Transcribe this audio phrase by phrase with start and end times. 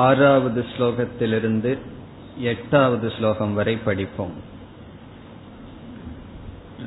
[0.00, 1.78] ஆறாவது ஸ்லோகத்திலிருந்து
[2.52, 4.34] எட்டாவது ஸ்லோகம் வரை படிப்போம்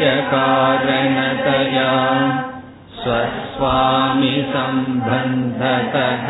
[3.02, 6.26] स्वस्वामि सम्बन्धतः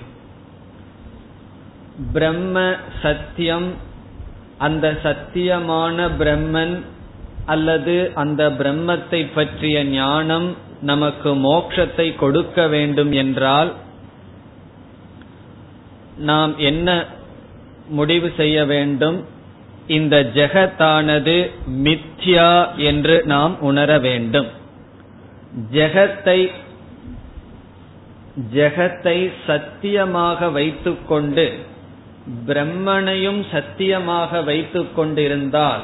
[2.14, 3.74] பிரம்ம சத்தியம்
[4.58, 6.82] அந்த சத்தியமான பிரம்மன்
[7.46, 13.74] அல்லது அந்த பிரம்மத்தை பற்றிய ஞானம் நமக்கு மோட்சத்தை கொடுக்க வேண்டும் என்றால்
[16.18, 17.06] நாம் என்ன
[17.90, 19.26] முடிவு செய்ய வேண்டும்?
[19.88, 24.48] இந்த ஜெகத்தானது மித்யா என்று நாம் உணர வேண்டும்.
[25.74, 26.52] ஜெகத்தை
[28.54, 31.46] ஜெகத்தை சத்தியமாக வைத்துக்கொண்டு
[32.48, 35.84] பிரம்மனையும் சத்தியமாக வைத்துக் கொண்டிருந்தால்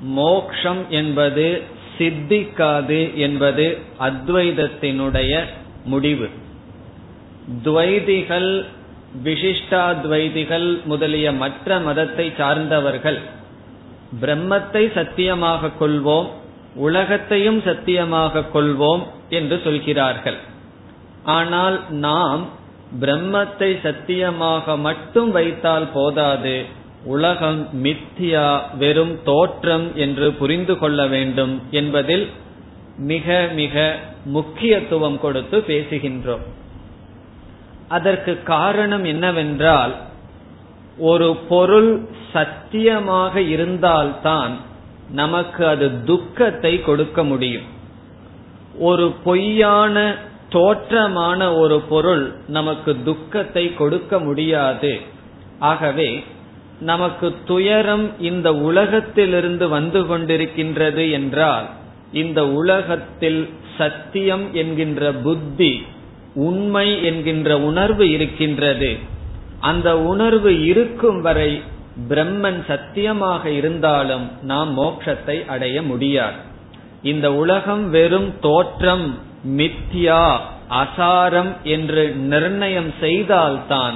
[0.00, 1.62] மோக்ஷம் என்பது
[1.98, 5.44] சித்திக்காது என்பது அத்வைதத்தினுடைய
[5.84, 6.28] முடிவு.
[7.64, 8.64] துவைதிகள்
[9.24, 13.18] விசிஷ்டாத்வைதிகள் முதலிய மற்ற மதத்தை சார்ந்தவர்கள்
[14.20, 16.28] பிரம்மத்தை சத்தியமாக கொள்வோம்
[16.74, 20.38] உலகத்தையும் சத்தியமாக கொள்வோம் என்று சொல்கிறார்கள்.
[21.22, 22.48] ஆனால் நாம்
[23.00, 26.64] பிரம்மத்தை சத்தியமாக மட்டும் வைத்தால் போதாது.
[27.04, 32.28] உலகம் மித்தியா வெறும் தோற்றம் என்று புரிந்து கொள்ள வேண்டும் என்பதில்
[32.96, 36.44] மிக மிக முக்கியத்துவம் கொடுத்து பேசுகின்றோம்.
[37.88, 39.94] அதற்கு காரணம் என்னவென்றால்
[40.98, 44.58] ஒரு பொருள் சத்தியமாக இருந்தால்தான்
[45.10, 47.68] நமக்கு அது துக்கத்தை கொடுக்க முடியும்.
[48.78, 50.16] ஒரு பொய்யான
[50.50, 55.00] தோற்றமான ஒரு பொருள் நமக்கு துக்கத்தை கொடுக்க முடியாது.
[55.58, 56.24] ஆகவே
[56.80, 61.66] நமக்கு துயரம் இந்த உலகத்திலிருந்து வந்து கொண்டிருக்கின்றது என்றால்
[62.12, 63.48] இந்த உலகத்தில்
[63.78, 65.82] சத்தியம் என்கின்ற புத்தி
[66.34, 68.96] உண்மை என்கின்ற உணர்வு இருக்கின்றது.
[69.60, 71.62] அந்த உணர்வு இருக்கும் வரை
[72.08, 76.38] பிரம்மன் சத்தியமாக இருந்தாலும் நாம் மோட்சத்தை அடைய முடியாது.
[77.02, 79.06] இந்த உலகம் வெறும் தோற்றம்
[79.46, 80.38] மித்யா
[80.70, 83.94] அசாரம் என்று நிர்ணயம் செய்தால்தான்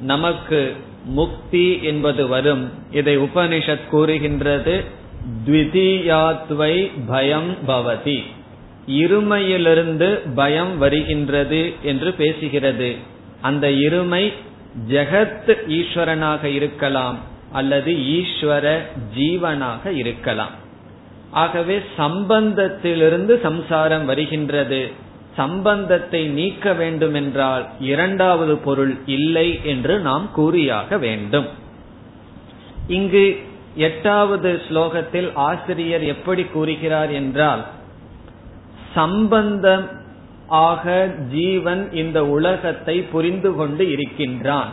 [0.00, 2.70] நமக்கு முக்தி என்பது வரும்.
[2.90, 4.84] இதை உபனிஷத் கூறுகின்றது
[5.46, 8.22] த்விதியாத்வை பயம் பவதி.
[8.86, 12.96] இருமையிலிருந்து பயம் வருகின்றது என்று பேசுகிறது.
[13.40, 14.32] அந்த இருமை
[14.88, 17.18] ஜெகத் ஈஸ்வரனாக இருக்கலாம்
[17.52, 18.78] அல்லது ஈஸ்வர
[19.16, 20.60] ஜீவனாக இருக்கலாம்.
[21.32, 24.90] ஆகவே சம்பந்தத்திலிருந்து சம்சாரம் வருகின்றது.
[25.36, 31.48] சம்பந்தத்தை நீக்க வேண்டும் என்றால் இரண்டாவது பொருள் இல்லை என்று நாம் கூறியாக வேண்டும்.
[32.88, 33.36] இங்கு
[33.76, 37.62] எட்டாவது ஸ்லோகத்தில் ஆசிரியர் எப்படி கூறுகிறார் என்றால்
[38.94, 39.86] சம்பந்தம்
[40.46, 44.70] ஆக ஜீவன் இந்த உலகத்தை புரிந்து கொண்டு இருக்கின்றான்.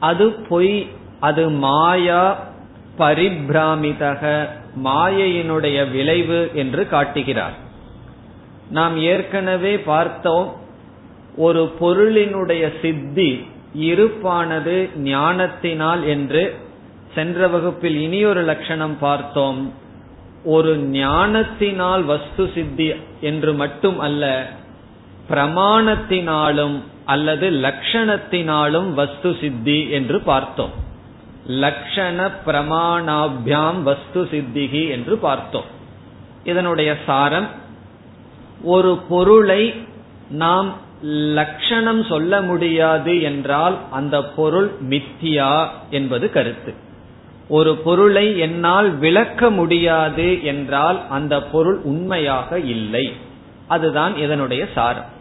[0.00, 0.86] அது பொய்
[1.20, 2.36] அது மாயா
[2.98, 4.48] பரிபிராமிதக.
[4.82, 7.54] மாயையினுடைய விளைவு என்று காட்டுகிறார்.
[8.70, 10.56] நாம் ஏற்கனவே பார்த்தோம்
[11.36, 16.54] ஒரு பொருளினுடைய சித்தி இருப்பானது ஞானத்தினால் என்று
[17.14, 19.72] சென்ற வகுப்பில் இனியொரு லட்சணம் பார்த்தோம்.
[20.44, 24.46] ஒரு ஞானத்தினால் வஸ்து சித்தி என்று மட்டும் அல்ல
[25.30, 30.83] பிரமாணத்தினாலும் அல்லது லட்சணத்தினாலும் வஸ்து சித்தி என்று பார்த்தோம்.
[31.48, 35.64] லக்ஷண பிரமாணாபியாம் வஸ்து சித்திகி என்று பார்த்தோம்.
[36.44, 37.48] இதனுடைய சாரம்
[38.62, 39.74] ஒரு பொருளை
[40.28, 46.74] நாம் லட்சணம் சொல்ல முடியாது என்றால் அந்த பொருள் மித்தியா என்பது கருத்து.
[47.48, 53.12] ஒரு பொருளை என்னால் விளக்க முடியாது என்றால் அந்த பொருள் உண்மையாக இல்லை.
[53.66, 55.12] அதுதான் இதனுடைய சாரம்.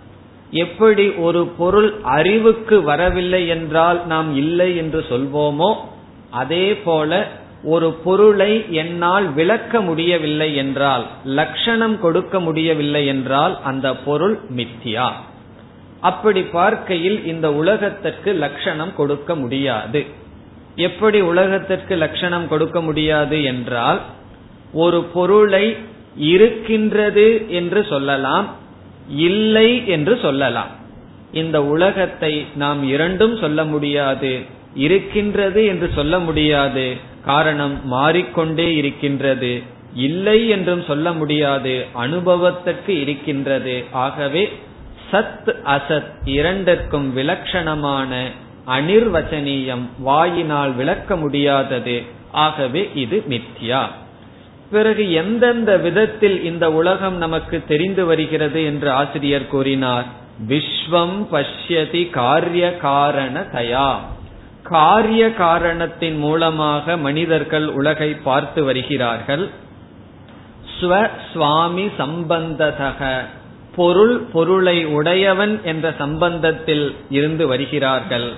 [0.51, 5.75] எப்படி ஒரு பொருள் அறிவுக்கு வரவில்லை என்றால் நாம் இல்லை என்று சொல்வோமோ
[6.33, 7.11] அதே போல
[7.63, 11.05] ஒரு பொருளை என்னால் விளக்க முடியவில்லை என்றால்
[11.39, 15.07] லட்சணம் கொடுக்க முடியவில்லை என்றால் அந்த பொருள் மித்தியா.
[16.01, 20.01] அப்படி பார்க்கையில் இந்த உலகத்திற்கு லட்சணம் கொடுக்க முடியாது.
[20.87, 23.99] எப்படி உலகத்திற்கு லட்சணம் கொடுக்க முடியாது என்றால்
[24.73, 25.65] ஒரு பொருளை
[26.33, 28.47] இருக்கின்றது என்று சொல்லலாம்
[29.27, 30.71] இல்லை என்று சொல்லலாம்.
[31.31, 34.33] இந்த உலகத்தை நாம் இரண்டும் சொல்ல முடியாது.
[34.75, 36.93] இருக்கின்றது என்று சொல்ல முடியாது.
[37.25, 39.61] காரணம் மாறிக்கொண்டே இருக்கின்றது.
[39.95, 41.85] இல்லை என்றும் சொல்ல முடியாது.
[41.93, 43.83] அனுபவத்திற்கு இருக்கின்றது.
[43.91, 44.51] ஆகவே
[45.11, 48.15] சத் அசத் இரண்டிற்கும் விலட்சணமான
[48.67, 52.01] அனிர்வச்சனீயம் வாயினால் விளக்க முடியாதது.
[52.31, 53.85] ஆகவே இது மித்யா.
[54.71, 60.05] பிறகு எந்தெந்த விதத்தில் இந்த உலகம் நமக்கு தெரிந்து வருகிறது என்று ஆசிரியர் கூறினார்.
[60.47, 63.95] விஸ்வம் பஷ்யதி காரிய காரண தயா
[64.63, 69.49] காரிய காரணத்தின் மூலமாக மனிதர்கள் உலகை பார்த்து வருகிறார்கள்.
[70.79, 73.11] ஸ்வ சுவாமி சம்பந்ததக.
[73.75, 78.31] பொருள் பொருளை உடையவன் என்ற சம்பந்தத்தில் இருந்து வருகிறார்கள்.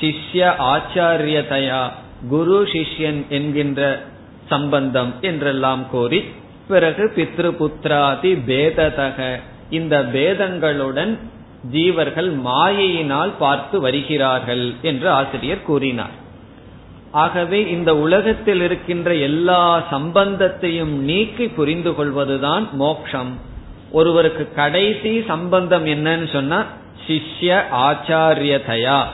[0.00, 1.82] சிஷ்ய ஆச்சாரியதையா
[2.28, 4.02] குரு சிஷ்யன் என்கின்ற
[4.48, 6.24] சம்பந்தம் என்றெல்லாம் கூறி
[6.68, 9.40] பிறகு பித்ரு புத்திராதி பேததக.
[9.70, 11.18] இந்த பேதங்களுடன்
[11.70, 16.20] ஜீவர்கள் மாயையினால் பார்த்து வருகிறார்கள் என்று ஆசிரியர் கூறினார்.
[17.10, 23.38] ஆகவே இந்த உலகத்தில் இருக்கின்ற எல்லா சம்பந்தத்தையும் நீக்கி புரிந்து கொள்வதுதான் மோக்ஷம்.
[23.90, 26.64] ஒருவருக்கு கடைசி சம்பந்தம் என்னன்னு சொன்னா
[27.06, 29.04] சிஷ்ய ஆச்சாரியதையா.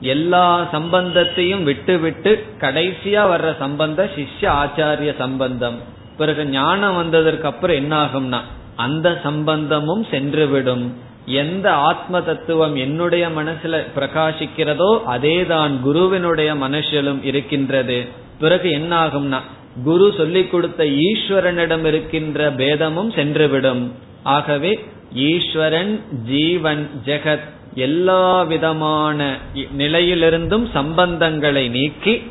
[0.00, 5.78] எல்லா சம்பந்தத்தையும் விட்டுவிட்டு கடைசியா வர்ற சம்பந்தம் சிஷ்ய ஆச்சாரிய சம்பந்தம்.
[6.16, 8.40] பிறகு ஞானம் வந்ததற்கு அப்புறம் என்ன ஆகும்னா
[8.76, 10.92] அந்த சம்பந்தமும் சென்றுவிடும்.
[11.26, 18.06] எந்த ஆத்ம தத்துவம் என்னுடைய மனசுல பிரகாசிக்கிறதோ அதேதான் குருவினுடைய மனசிலும் இருக்கின்றது.
[18.38, 19.40] பிறகு என்ன ஆகும்னா
[19.84, 23.90] குரு சொல்லிக் கொடுத்த ஈஸ்வரனிடம் இருக்கின்ற பேதமும் சென்றுவிடும்.
[24.22, 29.36] ஆகவே ஈஸ்வரன் ஜீவன் ஜெகத் எல்லா விதமான
[29.78, 32.30] நிலையிலிருந்தும் சம்பந்தங்களை நீக்கி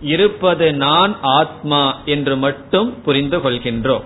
[0.00, 4.02] இருப்பது நான் ஆத்மா என்று மட்டும் புரிந்து கொள்கின்றோம்.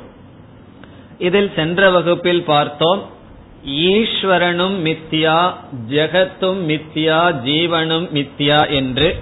[1.19, 3.17] இதில் சென்ற வகுப்பில் பார்த்தோம்
[3.69, 5.53] ஈஸ்வரனும் மித்தியா
[5.89, 9.17] ஜெகத்தும் மித்தியா ஜீவனும் மித்தியா என்று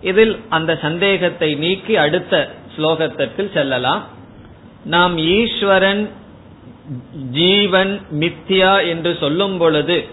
[0.00, 2.34] இதில் அந்த சந்தேகத்தை நீக்கி அடுத்த
[2.76, 4.04] ஸ்லோகத்திற்கு செல்லலாம்.
[4.84, 6.10] நாம் ஈஸ்வரன்
[7.30, 10.04] ஜீவன் மித்தியா என்று சொல்லும் பொழுது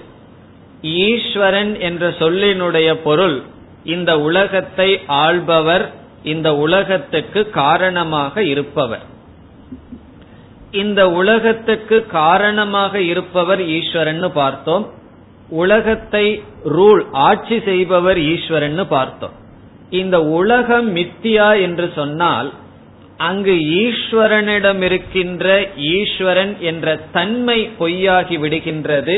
[0.82, 3.44] ஈஸ்வரன் என்ற சொல்லினுடைய பொருள்
[3.84, 5.92] இந்த உலகத்தை ஆள்பவர்
[6.24, 9.06] இந்த உலகத்துக்கு காரணமாக இருப்பவர்.
[10.82, 14.86] இந்த உலகத்துக்கு காரணமாக இருப்பவர் ஈஸ்வரன் பார்த்தோம்.
[15.50, 16.26] உலகத்தை
[16.78, 19.36] ரூல் ஆட்சி செய்பவர் ஈஸ்வரன் பார்த்தோம்.
[19.90, 22.50] இந்த உலகம் மித்தியா என்று சொன்னால்
[23.18, 29.18] அங்கு ஈஸ்வரனிடம் இருக்கின்ற ஈஸ்வரன் என்ற தன்மை பொய்யாகி விடுகின்றது.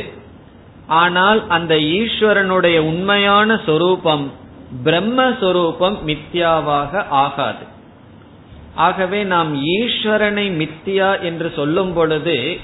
[0.87, 4.31] ஆனால் அந்த ஈஸ்வரனுடைய உண்மையான சொரூபம்
[4.85, 7.63] பிரம்மஸ்வரூபம் மித்யாவாக ஆகாது.
[8.75, 12.57] ஆகவே நாம் ஈஸ்வரனை மித்தியா என்று சொல்லும் பொழுது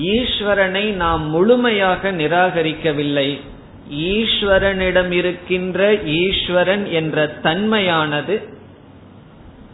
[0.00, 3.40] ஈஸ்வரனை நாம் முழுமையாக நிராகரிக்கவில்லை.
[3.90, 8.48] ஈஸ்வரனிடம் இருக்கின்ற ஈஸ்வரன் என்ற தன்மையானது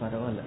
[0.01, 0.41] பரவாயில்ல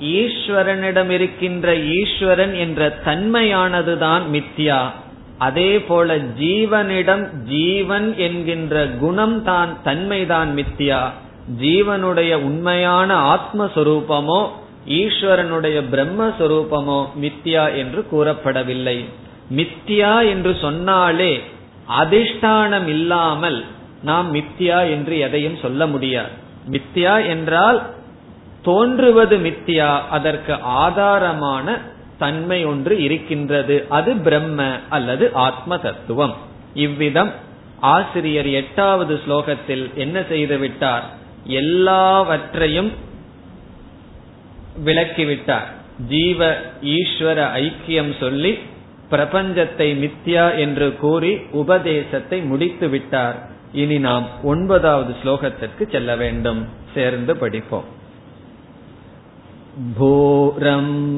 [0.00, 4.90] ஈஸ்வரனிடம் இருக்கின்ற ஈஸ்வரன் என்ற தன்மையானதுதான் மித்யா
[5.38, 11.10] அதே போல ஜீவனிடம் ஜீவன் என்கின்ற குணம் தான் தன்மைதான் மித்தியா.
[11.58, 14.48] ஜீவனுடைய உண்மையான ஆத்மஸ்வரூபமோ
[14.86, 19.04] ஈஸ்வரனுடைய பிரம்மஸ்வரூபமோ மித்தியா என்று கூறப்படவில்லை.
[19.50, 21.40] மித்தியா என்று சொன்னாலே
[21.88, 23.64] அதிஷ்டானம் இல்லாமல்
[24.02, 26.30] நாம் மித்தியா என்று எதையும் சொல்ல முடியாது.
[26.70, 27.80] மித்தியா என்றால்
[28.62, 31.78] தோன்றுவது மித்தியா அதற்கு ஆதாரமான
[32.18, 33.86] தன்மை ஒன்று இருக்கின்றது.
[33.88, 36.34] அது பிரம்ம அல்லது ஆத்ம தத்துவம்.
[36.74, 37.30] இவ்விதம்
[37.80, 41.18] ஆசிரியர் எட்டாவது ஸ்லோகத்தில் என்ன செய்துவிட்டார்
[41.55, 42.91] எல்லாவற்றையும்
[44.85, 45.67] விளக்கிவிட்டார்
[46.07, 46.57] ஜீவ
[46.93, 48.59] ஈஸ்வர ஐக்கியம் சொல்லி
[49.11, 58.03] பிரபஞ்சத்தை மித்யா என்று கூறி உபதேசத்தை முடித்து விட்டார் இனி நாம் ஒன்பதாவது ஸ்லோகத்திற்கு செல்ல வேண்டும் சேர்ந்து படிப்போம்
[59.95, 61.15] भूरम्भांस्यनलो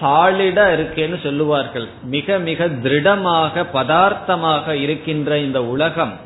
[0.00, 1.86] சாலிடா இருக்கேன்னு சொல்லுவார்கள்.
[2.04, 6.18] மிக மிக திருடமாக பதார்த்தமாக இருக்கின்ற இந்த உலகம்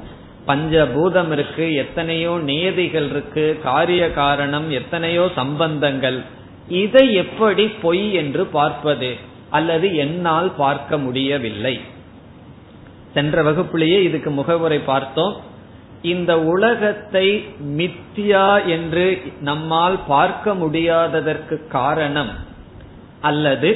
[0.46, 6.18] பஞ்சபூதம் இருக்கு எத்தனையோ நியதிகள் இருக்கு காரிய காரணம் எத்தனையோ சம்பந்தங்கள்.
[6.68, 9.10] இதை எப்படி பொய் என்று பார்ப்பது
[9.50, 11.74] அல்லது என்னால் பார்க்க முடியவில்லை.
[13.14, 15.34] சென்ற வகுப்பிலேயே இதுக்கு முகவுரை பார்த்தோம்.
[16.02, 17.26] இந்த உலகத்தை
[17.78, 19.04] மித்தியா என்று
[19.40, 22.32] நம்மால் பார்க்க முடியாததற்கு காரணம்
[23.20, 23.70] அல்லது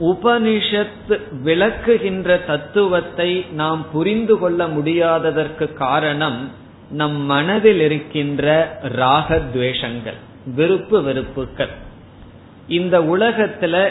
[0.00, 6.52] உபனிஷத் விளக்குகின்ற தத்துவத்தை நாம் புரிந்து கொள்ள முடியாததற்கு காரணம்
[6.90, 10.18] நம் மனதில் இருக்கின்ற ராகத்வேஷங்கள்
[10.54, 11.68] விருப்பு வெறுப்புகள்.
[12.68, 13.88] இந்த உலகத்துல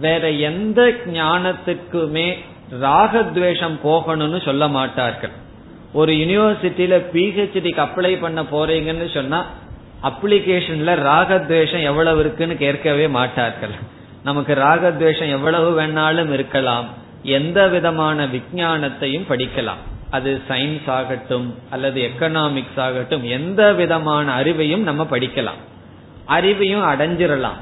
[0.00, 2.36] வேற எந்த ஞானத்துக்குமே
[2.80, 5.30] ராகத்வேஷம் போகணும்னு சொல்ல மாட்டார்கள்.
[5.92, 9.44] ஒரு யூனிவர்சிட்டியில பிஹெச்டிக்கு அப்ளை பண்ண போறீங்கன்னு சொன்னா
[10.02, 13.70] அப்ளிகேஷன்ல ராகத்வேஷம் எவ்வளவு இருக்குன்னு கேட்கவே மாட்டார்கள்.
[14.26, 16.86] நமக்கு ராகத்வேஷம் எவ்வளவு வேணாலும் இருக்கலாம்.
[17.22, 19.82] எந்த விதமான விஞ்ஞானத்தையும் படிக்கலாம்.
[20.10, 25.60] அது சயின்ஸ் ஆகட்டும் அல்லது எக்கனாமிக்ஸ் ஆகட்டும் எந்த விதமான அறிவையும் நம்ம படிக்கலாம்.
[26.28, 27.60] அறிவையும் அடைஞ்சிடலாம்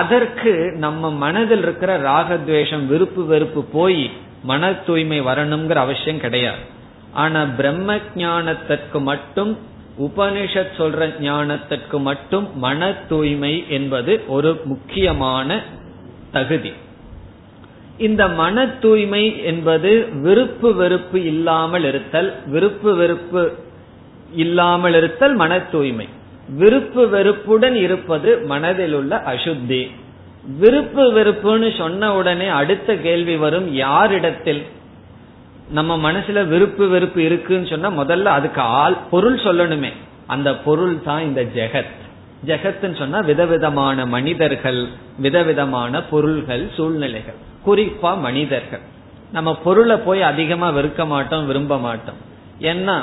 [0.00, 4.10] அதற்கு நம்ம மனதில் இருக்கிற ராகத்வேஷம் விருப்பு வெறுப்பு போய்
[4.42, 6.62] மன தூய்மை வரணுங்கிற அவசியம் கிடையாது.
[7.12, 9.52] ஆனா பிரம்ம ஜானத்திற்கு மட்டும்
[9.98, 15.60] உபனிஷத் சொல்ற ஞானத்திற்கு மட்டும் மன தூய்மை என்பது ஒரு முக்கியமான
[16.32, 16.72] தகுதி.
[17.98, 23.52] இந்த மன தூய்மை என்பது விருப்பு வெறுப்பு இல்லாமல் இருத்தல் விருப்பு வெறுப்பு
[24.34, 26.08] இல்லாமல் இருத்தல் மன தூய்மை
[26.48, 29.90] விருப்பு வெறுப்புடன் இருப்பது மனதில் உள்ள அசுத்தி.
[30.58, 34.62] விருப்பு வெறுப்புன்னு சொன்ன உடனே அடுத்த கேள்வி வரும் யாரிடத்தில்?
[35.70, 39.92] நம்ம மனசுல விருப்பு வெறுப்பு இருக்குன்னு சொன்னா முதல்ல அதுக்கு ஆள் பொருள் சொல்லணுமே.
[40.26, 42.00] அந்த பொருள் தான் இந்த ஜெகத்.
[42.46, 44.86] ஜெகத்ன்னு சொன்னா விதவிதமான மனிதர்கள்
[45.18, 47.38] விதவிதமான பொருள்கள் சூழ்நிலைகள்.
[47.66, 48.80] குறிப்பா மனிதர்கள்.
[49.32, 52.20] நம்ம பொருளை போய் அதிகமா வெறுக்க மாட்டோம் விரும்ப மாட்டோம்.
[52.60, 52.96] ஏன்னா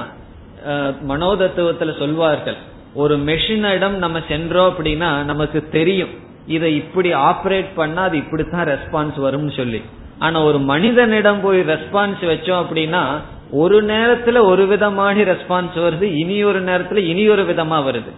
[1.10, 2.58] மனோதத்துவத்துல சொல்வார்கள்
[2.94, 6.14] ஒரு மெஷினிடம் நம்ம சென்றோம் அப்படின்னா நமக்கு தெரியும்.
[6.48, 9.82] இதை இப்படி ஆப்ரேட் பண்ணா அது இப்படித்தான் ரெஸ்பான்ஸ் வரும்னு சொல்லி.
[10.20, 13.04] ஆனா ஒரு மனிதனிடம் போய் ரெஸ்பான்ஸ் வச்சோம் அப்படின்னா
[13.52, 18.12] ஒரு நேரத்துல ஒரு விதமான ரெஸ்பான்ஸ் வருது இனி ஒரு நேரத்துல இனி ஒரு விதமா வருது.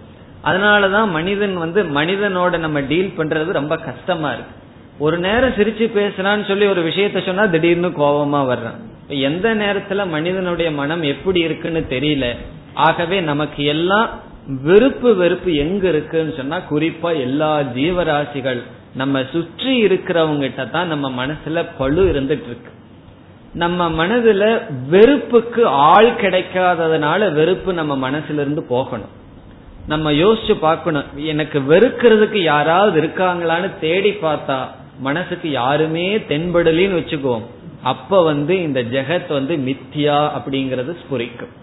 [0.44, 4.52] அதனாலதான் மனிதன் வந்து மனிதனோட நம்ம டீல் பண்றது ரொம்ப கஷ்டமா இருக்கு.
[5.00, 8.80] ஒரு நேரம் சிரிச்சு பேசுறான்னு சொல்லி ஒரு விஷயத்த சொன்னா திடீர்னு கோபமா வர்றான்.
[9.08, 12.36] எந்த நேரத்துல மனிதனுடைய மனம் எப்படி இருக்குன்னு தெரியல.
[12.74, 14.10] ஆகவே நமக்கு எல்லாம்
[14.64, 18.62] வெறுப்பு வெறுப்பு எங்க இருக்குன்னு சொன்னா குறிப்பா எல்லா ஜீவராசிகள்
[18.96, 22.70] நம்ம சுற்றி இருக்கிறவங்கிட்ட தான் நம்ம மனசுல பழு இருந்துட்டு இருக்கு
[23.54, 29.10] நம்ம மனதுல வெறுப்புக்கு ஆள் கிடைக்காததுனால வெறுப்பு நம்ம மனசுல இருந்து போகணும்.
[29.88, 34.68] நம்ம யோசிச்சு பார்க்கணும் எனக்கு வெறுக்கிறதுக்கு யாராவது இருக்காங்களான்னு தேடி பார்த்தா
[35.00, 37.42] மனசுக்கு யாருமே தென்படலின்னு வச்சுக்குவோம்.
[37.82, 41.54] அப்ப வந்து இந்த ஜெகத் வந்து மித்தியா அப்படிங்கறது ஸ்புரிக்கும்.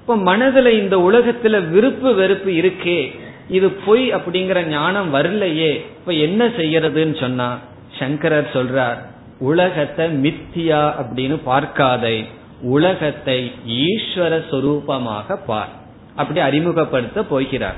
[0.00, 3.14] இப்ப மனதுல இந்த உலகத்துல விருப்பு வெறுப்பு இருக்கே
[3.48, 5.72] இது பொய் அப்படிங்கிற ஞானம் வரலையே.
[5.72, 7.58] இப்ப என்ன செய்யறதுன்னு சொன்னா
[7.98, 8.96] சங்கரர் சொல்றார்
[9.38, 12.24] உலகத்தை மித்தியா அப்படின்னு பார்க்காதே.
[12.62, 15.68] உலகத்தை ஈஸ்வர சொரூபமாக பார்.
[16.16, 17.76] அப்படி அறிமுகப்படுத்த போகிறார்.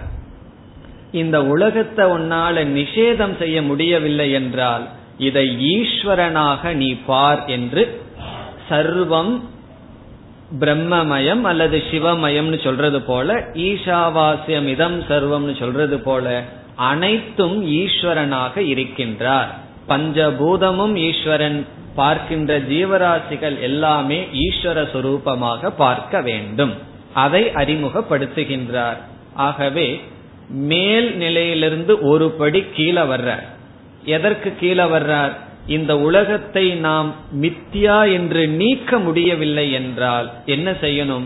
[1.13, 8.01] இந்த உலகத்தை உன்னால நிஷேதம் செய்ய முடியவில்லை என்றால் இதை ஈஸ்வரனாக நீ பார் என்று
[8.69, 9.43] சர்வம்
[10.61, 16.43] பிரம்மமயம் அல்லது சிவமயம்னு சொல்றது போல ஈஷாவாசியம் இதம் சர்வம்னு சொல்றது போல
[16.75, 19.47] அனைத்தும் ஈஸ்வரனாக இருக்கின்றார்.
[19.89, 26.75] பஞ்சபூதமும் ஈஸ்வரன் பார்க்கின்ற ஜீவராசிகள் எல்லாமே ஈஸ்வர சுரூபமாக பார்க்க வேண்டும்.
[27.13, 28.97] அதை அறிமுகப்படுத்துகின்றார்.
[29.35, 30.01] ஆகவே
[30.49, 33.47] மேல் நிலையிலிருந்து ஒரு படி கீழே வர்றார்.
[34.05, 35.33] எதற்கு கீழே வர்றார்?
[35.67, 41.25] இந்த உலகத்தை நாம் மித்தியா என்று நீக்க முடியவில்லை என்றால் என்ன செய்யணும்?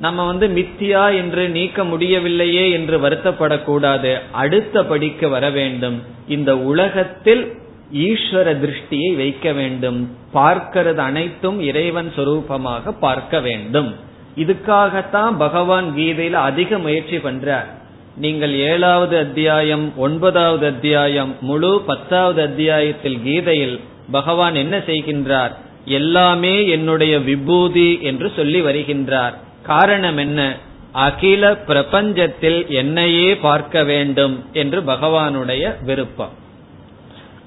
[0.00, 4.18] நம்ம வந்து மித்தியா என்று நீக்க முடியவில்லையே என்று வருத்தப்படக்கூடாது.
[4.32, 6.02] அடுத்த படிக்க வர வேண்டும்.
[6.28, 7.54] இந்த உலகத்தில்
[7.92, 10.16] ஈஸ்வர திருஷ்டியை வைக்க வேண்டும்.
[10.34, 13.96] பார்க்கிறது அனைத்தும் இறைவன் சொரூபமாக பார்க்க வேண்டும்.
[14.36, 17.78] இதுக்காகத்தான் பகவான் கீதையில அதிக முயற்சி பண்றார்.
[18.16, 25.50] நீங்கள் ஏழாவது அத்தியாயம் ஒன்பதாவது அத்தியாயம் முழு பத்தாவது அத்தியாயத்தில் கீதையில் பகவான் என்ன செய்கின்றார்?
[25.84, 29.32] எல்லாமே என்னுடைய விபூதி என்று சொல்லி வருகின்றார்.
[29.62, 30.56] காரணம் என்ன?
[30.92, 36.30] அகில பிரபஞ்சத்தில் என்னையே பார்க்க வேண்டும் என்று பகவானுடைய விருப்பம்.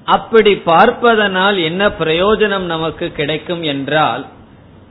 [0.04, 4.26] அப்படி பார்ப்பதனால் என்ன பிரயோஜனம் நமக்கு கிடைக்கும் என்றால்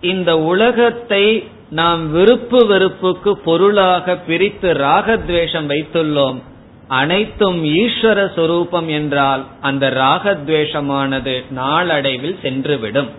[0.02, 6.42] இந்த உலகத்தை நாம் விருப்பு வெறுப்புக்கு பொருளாக பிரித்து ராகத்வேஷம் வைத்துள்ளோம்.
[6.88, 13.10] அனைத்தும் ஈஸ்வர சொரூபம் என்றால் அந்த ராகத்வேஷமானது நாளடைவில் சென்றுவிடும்.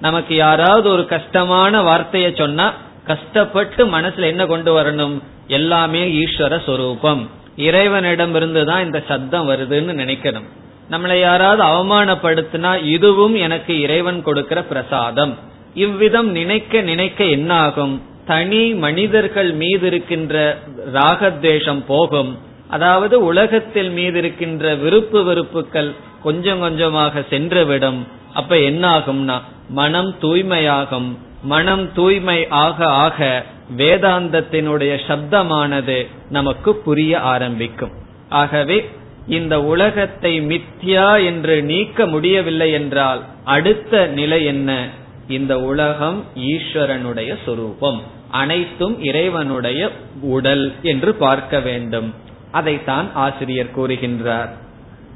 [0.00, 2.72] நமக்கு யாராவது ஒரு கஷ்டமான வார்த்தையை சொன்னா
[3.06, 5.22] கஷ்டப்பட்டு மனசுல என்ன கொண்டு வரணும்?
[5.46, 7.30] எல்லாமே ஈஸ்வர சொரூபம்.
[7.56, 10.48] இறைவனிடம் இருந்துதான் இந்த சத்தம் வருதுன்னு நினைக்கணும்.
[10.90, 15.50] நம்மளை யாராவது அவமானப்படுத்தினா இதுவும் எனக்கு இறைவன் கொடுக்கிற பிரசாதம்.
[15.74, 20.58] இவ்விதம் நினைக்க நினைக்க என்ன ஆகும் தனி மனிதர்கள் மீது இருக்கின்ற
[20.94, 22.38] ராகத்வேஷம் போகும்.
[22.68, 28.06] அதாவது உலகத்தில் மீது இருக்கின்ற விருப்பு வெறுப்புகள் கொஞ்சம் கொஞ்சமாக சென்றுவிடும்.
[28.32, 31.10] அப்ப என்ன ஆகும்னா மனம் தூய்மையாகும்.
[31.42, 33.44] மனம் தூய்மை ஆக ஆக
[33.76, 37.90] வேதாந்தத்தினுடைய சப்தமானது நமக்கு புரிய ஆரம்பிக்கும்.
[38.28, 38.88] ஆகவே
[39.28, 44.88] இந்த உலகத்தை மித்யா என்று நீக்க முடியவில்லை என்றால் அடுத்த நிலை என்ன?
[45.28, 52.14] இந்த உலகம் ஈஸ்வரனுடைய சொரூபம் அனைத்தும் இறைவனுடைய உடல் என்று பார்க்க வேண்டும்.
[52.50, 54.48] அதைத்தான் ஆசிரியர் கூறுகின்றார்.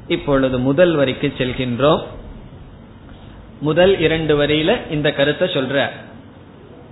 [0.07, 2.03] இப்பொழுது முதல் வரிக்கு செல்கின்றோம்.
[3.59, 5.87] முதல் இரண்டு வரியில இந்த கருத்தை சொல்ற.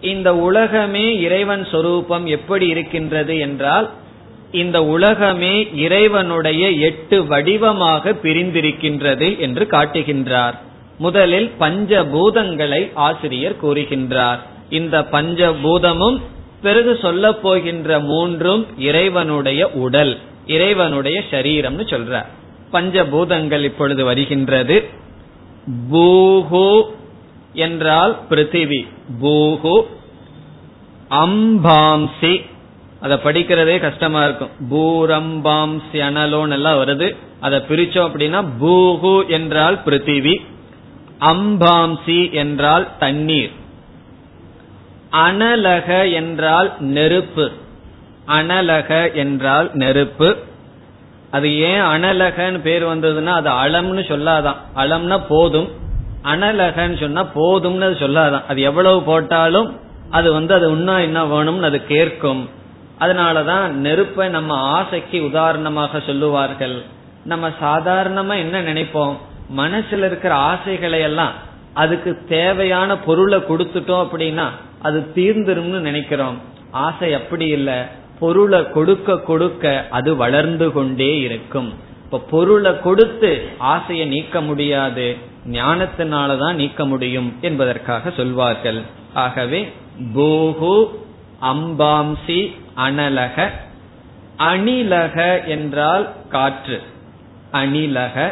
[0.01, 3.89] இந்த உலகமே இறைவன் சொரூபம் எப்படி இருக்கின்றது என்றால்
[4.51, 10.53] இந்த உலகமே இறைவனுடைய எட்டு வடிவமாக பிரிந்திருக்கின்றது என்று காட்டுகின்றார்.
[10.97, 14.39] முதலில் பஞ்சபூதங்களை ஆசிரியர் கூறுகின்றார்.
[14.69, 16.21] இந்த பஞ்சபூதமும்
[16.61, 22.25] பிறகு சொல்ல போகின்ற மூன்றும் இறைவனுடைய உடல் இறைவனுடைய சரீரம்னு சொல்ற
[22.73, 24.89] பஞ்சபூதங்கள் இப்பொழுது வருகின்றது.
[25.91, 26.81] பூஹு
[27.53, 28.87] என்றால் பிருத்திவி.
[29.21, 29.81] பூஹு
[31.09, 32.45] அம்பாம்சி.
[32.99, 34.49] அதை படிக்கிறதே கஷ்டமா இருக்கும்.
[34.71, 37.15] பூரம்பாம்சி அனலோன் எல்லாம் வருது.
[37.39, 40.41] அதை பிரிச்சோம் அப்படின்னா பூஹு என்றால் பிருத்திவி.
[41.19, 43.51] அம்பாம்சி என்றால் தண்ணீர்.
[45.11, 47.51] அனலக என்றால் நெருப்பு.
[48.27, 50.37] அனலக என்றால் நெருப்பு.
[51.31, 54.55] அது ஏன் அனலகன்னு பேர் வந்ததுன்னா அது அளம்னு சொல்லாதான்.
[54.75, 55.69] அளம்னா போதும்.
[56.23, 58.45] அனலகன்னு சொன்னா போதும்னு அது சொல்லாதான்.
[58.45, 62.49] அது எவ்வளவு போட்டாலும் அது வந்து அது இன்னும் என்ன வேணும்னு அது கேட்கும்.
[62.99, 66.83] அதனாலதான் நெருப்பை நம்ம ஆசைக்கு உதாரணமாக சொல்லுவார்கள்.
[67.25, 69.17] நம்ம சாதாரணமா என்ன நினைப்போம்?
[69.57, 71.31] மனசுல இருக்கிற ஆசைகளை எல்லாம்
[71.73, 74.49] அதுக்கு தேவையான பொருளை கொடுத்துட்டோம் அப்படின்னா
[74.81, 76.37] அது தீர்ந்துரும்னு நினைக்கிறோம்.
[76.71, 77.79] ஆசை அப்படி இல்லை.
[78.19, 81.73] பொருளை கொடுக்க கொடுக்க அது வளர்ந்து கொண்டே இருக்கும்.
[82.03, 85.17] இப்ப பொருளை கொடுத்து ஆசையை நீக்க முடியாது.
[85.51, 88.81] ஞானத்தினாலதான் நீக்க முடியும் என்பதற்காக சொல்வார்கள்.
[89.13, 89.71] ஆகவே
[90.13, 90.87] பூகு
[91.41, 93.49] அம்பாம்சி அனலக
[94.37, 96.81] அணிலக என்றால் காற்று.
[97.53, 98.31] அணிலக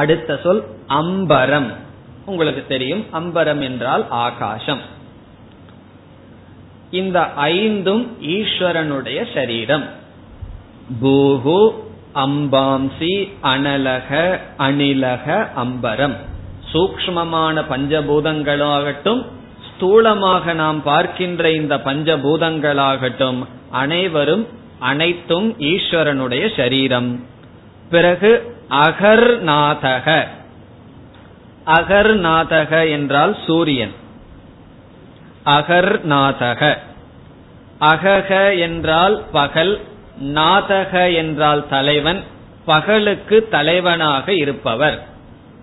[0.00, 1.68] அடுத்த சொல் அம்பரம்.
[2.26, 4.82] உங்களுக்கு தெரியும் அம்பரம் என்றால் ஆகாசம்.
[6.90, 7.18] இந்த
[7.52, 8.04] ஐந்தும்
[8.36, 9.86] ஈஸ்வரனுடைய சரீரம்.
[11.02, 11.60] பூகு
[12.14, 14.10] அம்பாம்சி அனலக
[14.58, 15.26] அணிலக
[15.64, 16.16] அம்பரம்.
[16.72, 19.22] சூக்மமான பஞ்சபூதங்களாகட்டும்
[19.68, 23.40] ஸ்தூலமாக நாம் பார்க்கின்ற இந்த பஞ்சபூதங்களாகட்டும்
[23.82, 24.44] அனைவரும்
[24.78, 27.10] அனைத்தும் ஈஸ்வரனுடைய சரீரம்.
[27.90, 28.30] பிறகு
[28.70, 30.26] அகர்நாதக.
[31.66, 33.92] அகர்நாதக என்றால் சூரியன்.
[35.44, 36.78] அகர்நாதக.
[37.80, 39.80] அகக என்றால் பகல்
[40.18, 42.22] நாதக என்றால் தலைவன்
[42.66, 45.06] பகலுக்கு தலைவனாக இருப்பவர்.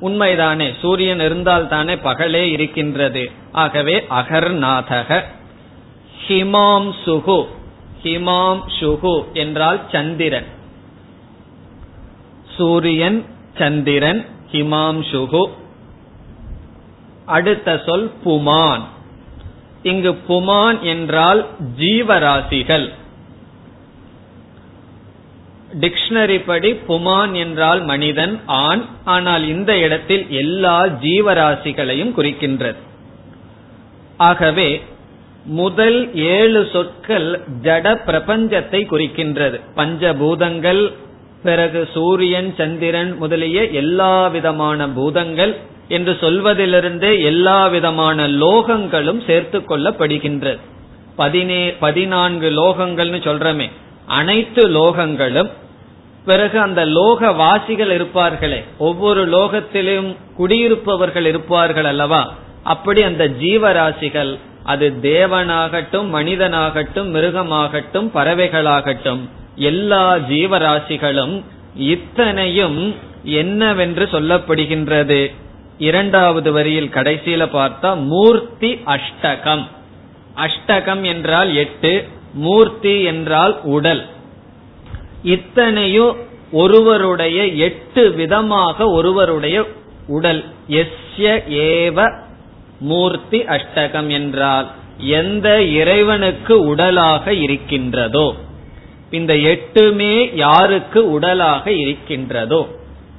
[0.02, 3.32] உண்மைதானே சூரியன் இருந்தால் தானே பகலே இருக்கின்றது.
[3.52, 5.24] ஆகவே அகர்நாதக.
[6.28, 7.48] ஹிமாம் சுகு
[8.04, 10.55] ஹிமாம் சுகு என்றால் சந்திரன்.
[12.58, 13.20] சூரியன்
[13.58, 15.44] சந்திரன் ஹிமாம்சுகு
[17.36, 18.84] அடுத்த சொல் புமான்.
[19.84, 21.42] இங்கு புமான் என்றால்
[21.80, 22.88] ஜீவராசிகள்.
[25.80, 28.84] டிக்ஷனரி படி புமான் என்றால் மனிதன் ஆண்.
[29.06, 32.80] ஆனால் இந்த இடத்தில் எல்லா ஜீவராசிகளையும் குறிக்கின்றது.
[34.18, 34.70] ஆகவே
[35.46, 37.28] முதல் ஏழு சொற்கள்
[37.62, 39.58] ஜட பிரபஞ்சத்தை குறிக்கின்றது.
[39.76, 40.84] பஞ்சபூதங்கள்
[41.48, 45.54] பிறகு சூரியன் சந்திரன் முதலிய எல்லா விதமான பூதங்கள்
[45.88, 50.62] என்று சொல்வதிலிருந்தே எல்லா விதமான லோகங்களும் சேர்த்து கொள்ளப்படுகின்றது
[51.22, 53.68] பதினே பதினான்கு லோகங்கள்னு சொல்றமே.
[54.20, 55.52] அனைத்து லோகங்களும்
[56.26, 58.60] பிறகு அந்த லோக வாசிகள் இருப்பார்களே.
[58.78, 62.22] ஒவ்வொரு லோகத்திலும் குடியிருப்பவர்கள் இருப்பார்கள் அல்லவா?
[62.74, 64.32] அப்படி அந்த ஜீவராசிகள்
[64.64, 69.24] அது தேவனாகட்டும் மனிதனாகட்டும் மிருகமாகட்டும் பறவைகளாகட்டும்
[69.56, 71.42] எல்லா ஜீவராசிகளும்
[71.76, 75.34] இத்தனையும் என்னவென்று சொல்லப்படுகின்றது.
[75.78, 79.64] இரண்டாவது வரியில் கடைசியில பார்த்தா மூர்த்தி அஷ்டகம்.
[80.36, 84.06] அஷ்டகம் என்றால் எட்டு மூர்த்தி என்றால் உடல்.
[85.24, 86.16] இத்தனையும்
[86.52, 89.68] ஒருவருடைய எட்டு விதமாக ஒருவருடைய
[90.08, 90.46] உடல்.
[90.70, 92.18] எஸ்ய ஏவ
[92.80, 98.36] மூர்த்தி அஷ்டகம் என்றால் எந்த இறைவனுக்கு உடலாக இருக்கின்றதோ.
[99.16, 102.62] இந்த எட்டுமே யாருக்கு உடலாக இருக்கின்றதோ?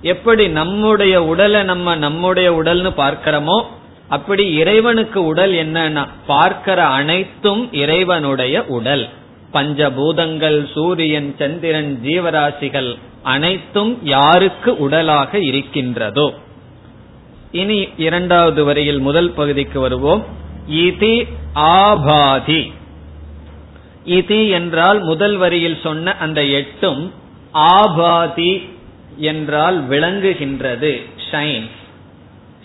[0.02, 3.58] எப்படி நம்முடைய உடலை நம்ம நம்முடைய உடல்னு பார்க்கிறோமோ
[4.08, 9.04] அப்படி இறைவனுக்கு உடல் என்னன்னா பார்க்கிற அனைத்தும் இறைவனுடைய உடல்.
[9.52, 12.90] பஞ்சபூதங்கள் சூரியன் சந்திரன் ஜீவராசிகள்
[13.22, 16.26] அனைத்தும் யாருக்கு உடலாக இருக்கின்றதோ?
[17.52, 20.22] இனி இரண்டாவது வரையில் முதல் பகுதிக்கு வருவோம்.
[20.68, 21.12] இது
[21.54, 22.60] ஆபாதி.
[24.06, 27.12] இதி என்றால் முதல் வரியில் சொன்ன அந்த எட்டும்
[27.54, 28.68] ஆபாதி
[29.16, 31.02] என்றால் விளங்குகின்றது.
[31.30, 31.66] ஷைன்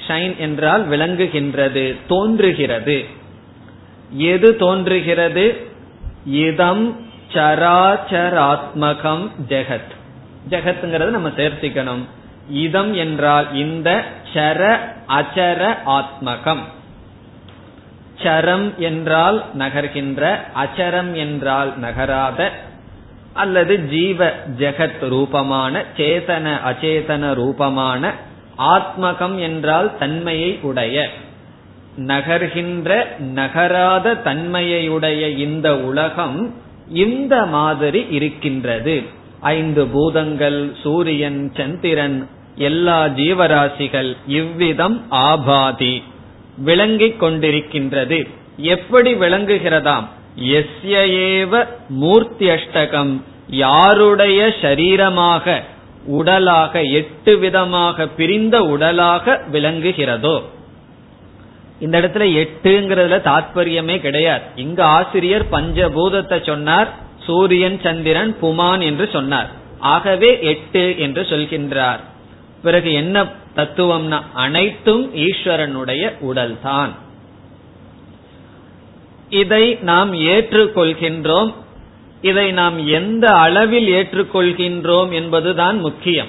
[0.08, 3.06] ஷைன் என்றால் விளங்குகின்றது தோன்றுகிறது.
[4.14, 5.68] எது தோன்றுகிறது?
[6.26, 9.92] இதம் சராச்சராத்மகம் ஜெகத்.
[10.50, 12.04] ஜெகத்ங்கிறது நம்ம சேர்த்திக்கணும்.
[12.50, 16.64] இதம் என்றால் இந்த சர அச்சர ஆத்மகம்.
[18.24, 22.52] சரம் என்றால் நகர்கின்ற அச்சரம் என்றால் நகராத
[23.34, 28.14] அல்லது ஜீவ ஜெகத் ரூபமான சேதன அச்சேதன ரூபமான
[28.58, 31.10] ஆத்மகம் என்றால் தன்மையை உடைய.
[31.98, 36.54] நகர்கின்ற நகராத தன்மையுடைய இந்த உலகம்
[36.94, 39.04] இந்த மாதிரி இருக்கின்றது.
[39.40, 46.04] ஐந்து பூதங்கள் சூரியன் சந்திரன் எல்லா ஜீவராசிகள் இவ்விதம் ஆபாதி.
[46.58, 48.30] விளங்கிக் கொண்டிருக்கின்றது.
[48.58, 50.06] எப்படி விளங்குகிறதாம்?
[50.40, 55.60] எஸ்யேவ மூர்த்தி அஷ்டகம் யாருடைய சரீரமாக
[56.08, 60.42] உடலாக எட்டு விதமாக பிரிந்த உடலாக விளங்குகிறதோ?
[61.80, 64.44] இந்த இடத்துல எட்டுங்கிறதுல தாத்பரியமே கிடையாது.
[64.56, 66.94] இங்க ஆசிரியர் பஞ்சபூதத்தை சொன்னார்
[67.26, 69.50] சூரியன் சந்திரன் புமான் என்று சொன்னார்.
[69.80, 72.00] ஆகவே எட்டு என்று சொல்கின்றார்.
[72.64, 73.24] பிறகு என்ன
[73.56, 76.90] தத்துவம்னா அனைத்தும் ஈஸ்வரனுடைய உடல்தான்.
[79.30, 81.54] இதை நாம் ஏற்றுக்கொள்கின்றோம்.
[82.22, 86.28] இதை நாம் எந்த அளவில் ஏற்றுக்கொள்கின்றோம் என்பதுதான் முக்கியம்.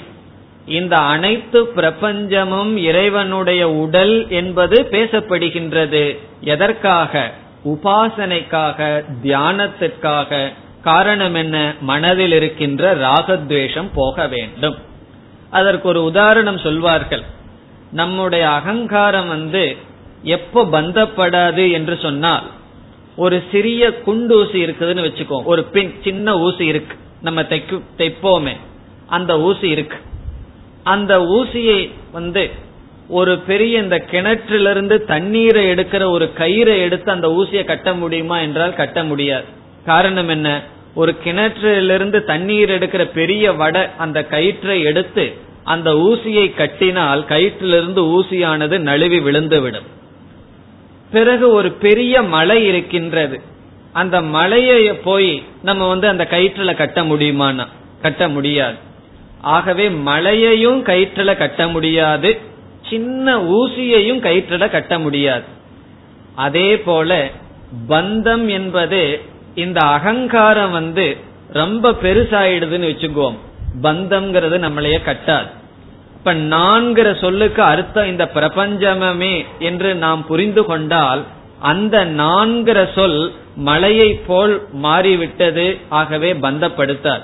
[0.67, 6.19] இந்த அனைத்து பிரபஞ்சமும் இறைவனுடைய உடல் என்பது பேசப்படுகின்றது.
[6.41, 7.33] எதற்காக?
[7.65, 10.49] உபாசனைக்காக தியானத்திற்காக.
[10.83, 11.75] காரணம் என்ன?
[11.81, 14.91] மனதில் இருக்கின்ற ராகத்வேஷம் போக வேண்டும்.
[15.53, 17.23] அதற்கு ஒரு உதாரணம் சொல்வார்கள்.
[17.93, 19.77] நம்முடைய அகங்காரம் வந்து
[20.23, 22.51] எப்போ பந்தப்படாது என்று சொன்னால்
[23.17, 26.97] ஒரு சிறிய குண்டூசி இருக்குதுன்னு வச்சுக்கோ ஒரு பின் சின்ன ஊசி இருக்கு.
[27.21, 28.57] நம்ம தைக்கு தைப்போமே.
[29.07, 29.99] அந்த ஊசி இருக்கு.
[30.83, 32.51] அந்த ஊசியை வந்து
[33.09, 39.05] ஒரு பெரிய இந்த கிணற்றிலிருந்து தண்ணீரை எடுக்கிற ஒரு கயிறை எடுத்து அந்த ஊசியை கட்ட முடியுமா என்றால் கட்ட
[39.05, 39.45] முடியாது.
[39.87, 40.63] காரணம் என்ன?
[40.95, 45.33] ஒரு கிணற்றிலிருந்து தண்ணீர் எடுக்கிற பெரிய வடை அந்த கயிற்றை எடுத்து
[45.65, 49.87] அந்த ஊசியை கட்டினால் கயிற்றிலிருந்து ஊசியானது நழுவி விழுந்துவிடும்.
[51.11, 53.41] பிறகு ஒரு பெரிய மலை இருக்கின்றது.
[53.93, 57.67] அந்த மலையை போய் நம்ம வந்து அந்த கயிற்றுல கட்ட முடியுமானா?
[58.03, 58.77] கட்ட முடியாது.
[59.41, 62.39] ஆகவே மலையையும் கயிற்றுல கட்ட முடியாது.
[62.91, 65.45] சின்ன ஊசியையும் கயிற்றுல கட்ட முடியாது.
[66.35, 67.31] அதே போல
[67.89, 69.21] பந்தம் என்பது
[69.55, 71.17] இந்த அகங்காரம் வந்து
[71.49, 73.37] ரொம்ப பெருசாயிடுதுன்னு வச்சுக்கோம்.
[73.83, 75.51] பந்தம்ங்கிறது நம்மளைய கட்டாது.
[76.17, 81.25] இப்ப நான்கிற சொல்லுக்கு அர்த்தம் இந்த பிரபஞ்சமே என்று நாம் புரிந்து கொண்டால்
[81.61, 87.21] அந்த நான்கிற சொல் மலையை போல் மாறிவிட்டது ஆகவே பந்தப்படுத்தார்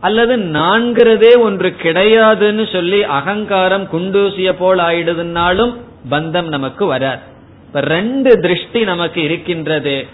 [0.00, 5.76] அல்லது நான்கிறதே ஒன்று கிடையாதுன்னு சொல்லி அகங்காரம் குண்டூசிய போல் ஆயிடுதுன்னாலும்
[6.10, 7.20] பந்தம் நமக்கு வராது.
[7.66, 10.06] இப்ப ரெண்டு திருஷ்டி நமக்கு இருக்கின்றது.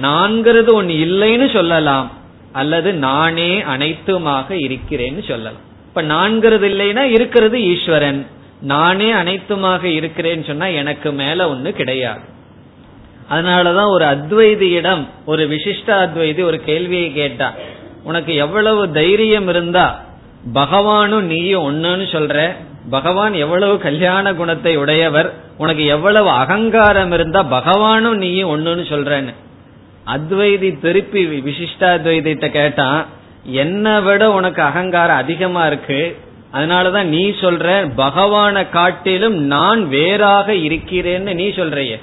[0.00, 2.10] நான்கிறது ஒன்னு இல்லைன்னு சொல்லலாம்.
[2.52, 5.70] அல்லது நானே அனைத்துமாக இருக்கிறேன்னு சொல்லலாம்.
[5.86, 8.26] இப்ப நான்கிறது இல்லைன்னா இருக்கிறது ஈஸ்வரன்.
[8.60, 12.20] நானே அனைத்துமாக இருக்கிறேன்னு சொன்னா எனக்கு மேல ஒண்ணு கிடையாது.
[13.30, 17.52] அதனாலதான் ஒரு அத்வைதியிடம் ஒரு விசிஷ்ட அத்வைதி ஒரு கேள்வியை கேட்டா
[18.04, 20.04] உனக்கு எவ்வளவு தைரியம் இருந்தா
[20.54, 22.52] பகவானும் நீயும் ஒன்னுன்னு சொல்ற.
[22.90, 25.34] பகவான் எவ்வளவு கல்யாண குணத்தை உடையவர்.
[25.58, 29.34] உனக்கு எவ்வளவு அகங்காரம் இருந்தா பகவானும் நீயும் ஒன்னுன்னு சொல்றன்னு.
[30.06, 33.06] அத்வைதி திருப்பி விசிஷ்டாத்வைதிட்ட கேட்டான்
[33.44, 36.16] என்னை விட உனக்கு அகங்காரம் அதிகமா இருக்கு.
[36.52, 42.00] அதனாலதான் நீ சொல்ற பகவான காட்டிலும் நான் வேறாக இருக்கிறேன்னு நீ சொல்றைய.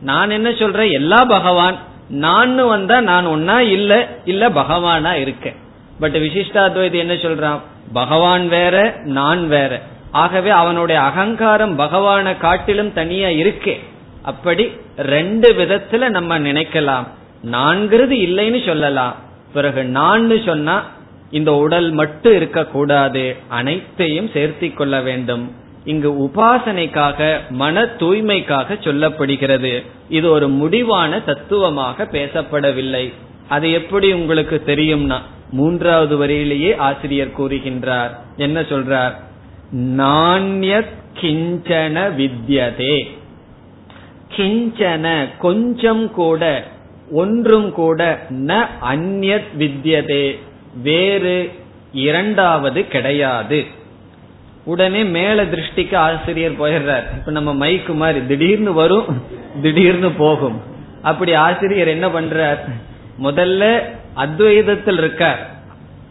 [0.00, 5.54] நான் என்ன சொல்றேன் எல்லா பகவான் நான் வந்தா நான் ஒன்னா இல்ல இல்ல பகவானா இருக்கேன்.
[6.00, 7.60] பட் விசிஷ்டாத்வைதி என்ன சொல்றான்?
[7.92, 9.80] பகவான் வேற நான் வேற.
[10.10, 13.78] ஆகவே அவனுடைய அகங்காரம் பகவான காட்டிலும் தனியா இருக்கே.
[14.22, 17.06] அப்படி ரெண்டு விதத்துல நம்ம நினைக்கலாம்.
[17.44, 19.16] நான்கிறது இல்லைன்னு சொல்லலாம்.
[19.52, 20.90] பிறகு நான் சொன்னா
[21.30, 23.36] இந்த உடல் மட்டும் இருக்கக்கூடாது.
[23.48, 25.52] அனைத்தையும் சேர்த்தி கொள்ள வேண்டும்.
[25.84, 29.84] இங்கு உபாசனைக்காக மன தூய்மைக்காக சொல்லப்படுகிறது.
[30.08, 33.12] இது ஒரு முடிவான தத்துவமாக பேசப்படவில்லை.
[33.48, 35.18] அது எப்படி உங்களுக்கு தெரியும்னா
[35.50, 38.10] மூன்றாவது வரியிலேயே ஆசிரியர் கூறுகின்றார்.
[38.36, 39.12] என்ன சொல்றார்?
[39.76, 43.08] நாண்யத் கிஞ்சன வித்யதே.
[44.36, 46.64] கிஞ்சன கொஞ்சம் கூட
[47.10, 50.38] ஒன்றும் கூட ந அந்யத் வித்யதே.
[50.82, 51.50] வேறு
[51.92, 53.64] இரண்டாவது கிடையாது.
[54.64, 57.02] உடனே மேல திருஷ்டிக்கு ஆசிரியர் போயிடுறார்.
[57.16, 59.22] இப்ப நம்ம மைக்கு மாதிரி திடீர்னு வரும்
[59.62, 60.60] திடீர்னு போகும்.
[61.02, 62.58] அப்படி ஆசிரியர் என்ன பண்றார்?
[63.22, 63.82] முதல்ல
[64.16, 65.50] அத்வைதத்தில் இருக்கார்.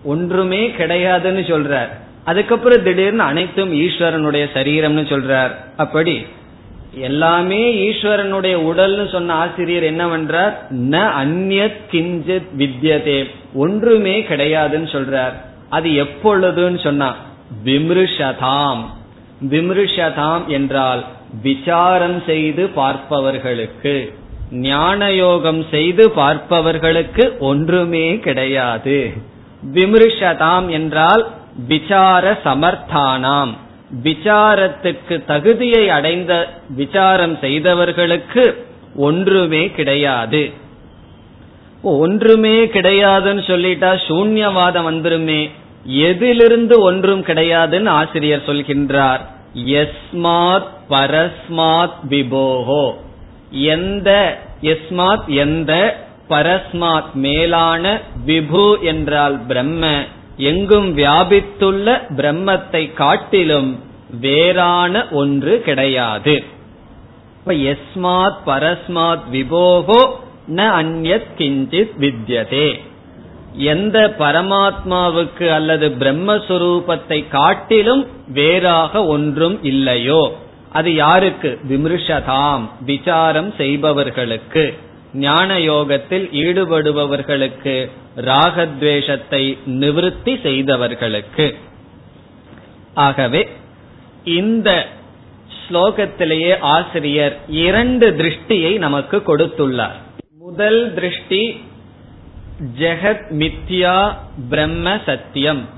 [0.03, 1.89] ஒன்றுமே கிடையாதுன்னு சொல்றார்.
[2.23, 5.51] அதுக்கப்புறம் திடீர்னு அனைத்தும் ஈஸ்வரனுடைய சரீரம்னு சொல்றார்.
[5.77, 6.25] அப்படி
[6.99, 10.53] எல்லாமே ஈஸ்வரனுடைய உடல்னு சொன்ன ஆசிரியர் என்னவென்றார்?
[10.69, 13.25] ந அந்நத் கிஞ்சித் வித்யதே.
[13.53, 15.33] ஒன்றுமே கிடையாதுன்னு சொல்றார்.
[15.69, 17.15] அது எப்பொழுதுன்னு சொன்னா
[17.65, 18.83] விமிருஷதாம்.
[19.49, 21.03] விமிருஷதாம் என்றால்
[21.43, 24.13] விசாரம் செய்து பார்ப்பவர்களுக்கு.
[24.51, 29.13] ஞான யோகம் செய்து பார்ப்பவர்களுக்கு ஒன்றுமே கிடையாது.
[29.73, 31.27] விமிருஷதாம் என்றால்
[31.67, 33.53] விசார சமர்த்தானாம்.
[34.03, 40.51] விசாரத்துக்கு தகுதியை அடைந்த விசாரம் செய்தவர்களுக்கு ஒன்றுமே கிடையாது.
[41.81, 45.49] ஒன்றுமே கிடையாதுன்னு சொல்லிட்டா சூன்யவாதம் வந்துருமே.
[45.85, 49.19] எதிலிருந்து ஒன்றும் கிடையாதுன்னு ஆசிரியர் சொல்கின்றார்.
[49.53, 52.93] எஸ்மாத் பரஸ்மாத் விபோகோ.
[53.51, 55.97] எந்த எஸ்மாத் எந்த
[56.29, 60.01] பரஸ்மாத் மேலான விபு என்றால் பிரம்ம.
[60.37, 63.79] எங்கும் வியாபித்துள்ள பிரம்மத்தை காட்டிலும்
[64.21, 66.43] வேறான ஒன்று கிடையாது.
[67.39, 70.19] இப்ப எஸ்மாத் பரஸ்மாத் விபோகோ
[70.55, 72.79] ந அந்யத் கிஞ்சித் வித்யதே.
[73.53, 80.37] எந்த பரமாத்மாவுக்கு அல்லது பிரம்மஸ்வரூபத்தை காட்டிலும் வேறாக ஒன்றும் இல்லையோ
[80.71, 81.59] அது யாருக்கு?
[81.69, 84.77] விமிருஷதாம் விசாரம் செய்பவர்களுக்கு.
[85.13, 91.55] ஞான யோகத்தில் ஈடுபடுபவர்களுக்கு ராகத்வேஷத்தை நிவிருத்தி செய்தவர்களுக்கு.
[92.93, 93.49] ஆகவே
[94.23, 94.85] இந்த
[95.69, 99.95] ஸ்லோகத்திலேயே ஆசிரியர் இரண்டு திருஷ்டியை நமக்கு கொடுத்துள்ளார்.
[100.39, 101.61] முதல் திருஷ்டி
[102.79, 104.15] ஜெகத் மித்யா
[104.49, 105.69] பிரம்ம சத்தியம்.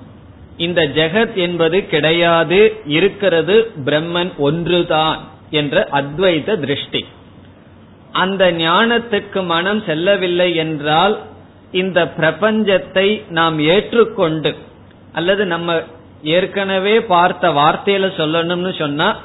[0.58, 7.06] இந்த ஜெகத் என்பது கிடையாது இருக்கிறது பிரம்மன் ஒன்றுதான் என்ற அத்வைத திருஷ்டி.
[8.12, 11.18] அந்த ஞானத்துக்கு மனம் செல்லவில்லை என்றால்
[11.72, 14.56] இந்த பிரபஞ்சத்தை நாம் ஏற்றுக்கொண்டு
[15.14, 15.82] அல்லது நம்ம
[16.24, 19.18] ஏற்கனவே பார்த்த வார்த்தையில சொல்லணும்னு சொன்னா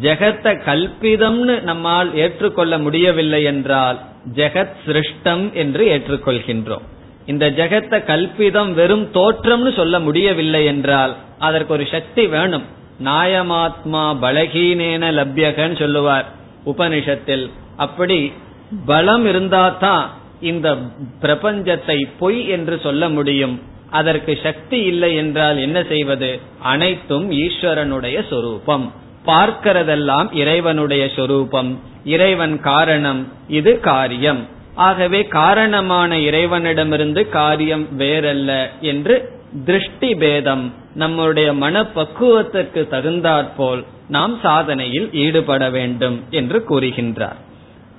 [0.00, 3.98] ஜெகத்த கல்பிதம்னு நம்மால் ஏற்றுக்கொள்ள முடியவில்லை என்றால்
[4.34, 6.82] ஜெகத் சிருஷ்டம் என்று ஏற்றுக்கொள்கின்றோம்.
[7.26, 12.62] இந்த ஜெகத்த கல்பிதம் வெறும் தோற்றம்னு சொல்ல முடியவில்லை என்றால் அதற்கு ஒரு சக்தி வேணும்.
[13.04, 16.24] நாயமாத்மா பலகீனேன லப்யகன்னு சொல்லுவார்
[16.66, 17.50] உபனிஷத்தில்.
[17.86, 18.20] அப்படி
[18.86, 20.04] பலம் இருந்தாதான்
[20.50, 20.68] இந்த
[21.22, 23.56] பிரபஞ்சத்தை பொய் என்று சொல்ல முடியும்.
[24.00, 26.30] அதற்கு சக்தி இல்லை என்றால் என்ன செய்வது?
[26.72, 28.86] அனைத்தும் ஈஸ்வரனுடைய சொரூபம்.
[29.26, 31.70] பார்க்கிறதெல்லாம் இறைவனுடைய சொரூபம்.
[32.14, 33.20] இறைவன் காரணம்
[33.58, 34.42] இது காரியம்.
[34.88, 38.50] ஆகவே காரணமான இறைவனிடமிருந்து காரியம் வேறல்ல
[38.92, 39.16] என்று
[39.66, 40.64] திருஷ்டி பேதம்
[40.94, 47.40] நம்முடைய மனப்பக்குவத்திற்கு தகுந்தாற்போல் நாம் சாதனையில் ஈடுபட வேண்டும் என்று கூறுகின்றார்.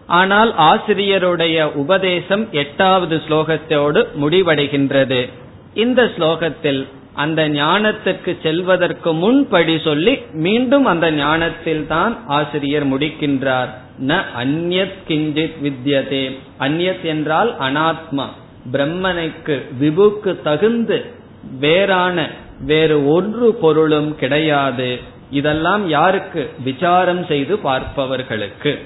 [0.08, 5.30] ஆனால் ஆசிரியருடைய உபதேசம் எட்டாவது ஸ்லோகத்தோடு முடிவடைகின்றது.
[5.74, 13.70] இந்த ஸ்லோகத்தில் அந்த ஞானத்துக்கு செல்வதற்கு முன்படி சொல்லி மீண்டும் அந்த ஞானத்தில் தான் ஆசிரியர் முடிக்கின்றார்.
[14.08, 16.38] ந அந்யத் கிஞ்சித் வித்யதே.
[16.60, 18.26] அந்யத் என்றால் அனாத்மா.
[18.72, 21.06] பிரம்மனுக்கு விபுக்கு தகுந்து
[21.60, 25.00] வேறான வேறு ஒன்று பொருளும் கிடையாது.
[25.32, 28.80] இதெல்லாம் யாருக்கு விசாரம் செய்து பார்ப்பவர்களுக்கு.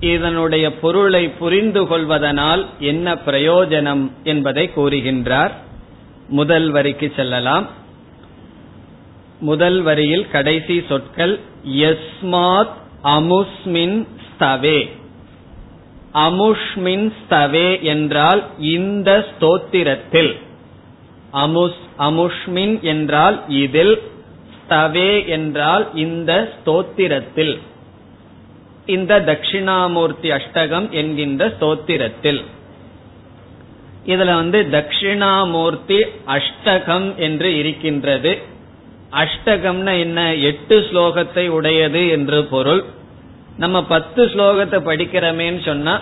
[0.00, 5.50] இதனுடைய பொருளை புரிந்து கொள்வதனால் என்ன பிரயோஜனம் என்பதை கூறுகின்றார்.
[6.28, 7.66] முதல் வரிக்கு செல்லலாம்.
[9.40, 14.90] முதல் வரியில் கடைசி சொற்கள் எஸ்மாத் அமுஸ்மின் ஸ்தவே
[16.14, 20.32] அமுஷ்மின் ஸ்தவே என்றால் இந்த ஸ்தோத்திரத்தில்.
[21.98, 24.02] அமுஷ்மின் என்றால் இதில்
[24.58, 27.58] ஸ்தவே என்றால் இந்த ஸ்தோத்திரத்தில்.
[28.86, 32.42] இந்த தட்சிணாமூர்த்தி அஷ்டகம் என்கின்ற ஸ்தோத்திரத்தில்.
[34.06, 38.38] இதுல வந்து தட்சிணாமூர்த்தி அஷ்டகம் என்று இருக்கின்றது.
[39.12, 40.34] அஷ்டகம்னா என்ன?
[40.34, 42.84] எட்டு ஸ்லோகத்தை உடையது என்று பொருள்.
[43.58, 45.94] நம்ம பத்து ஸ்லோகத்தை படிக்கிறோமேன்னு சொன்னா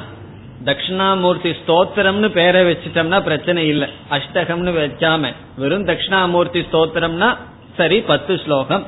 [0.66, 3.88] தட்சிணாமூர்த்தி ஸ்தோத்திரம்னு பேரை வச்சுட்டோம்னா பிரச்சனை இல்லை.
[4.16, 7.30] அஷ்டகம்னு வச்சாம வெறும் தட்சிணாமூர்த்தி ஸ்தோத்திரம்னா
[7.78, 8.84] சரி பத்து ஸ்லோகம்.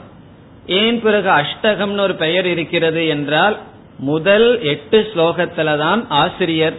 [0.80, 3.56] ஏன் பிறகு அஷ்டகம்னு ஒரு பெயர் இருக்கிறது என்றால்
[4.10, 6.76] முதல் எட்டு ஸ்லோகத்துல தான் ஆசிரியர்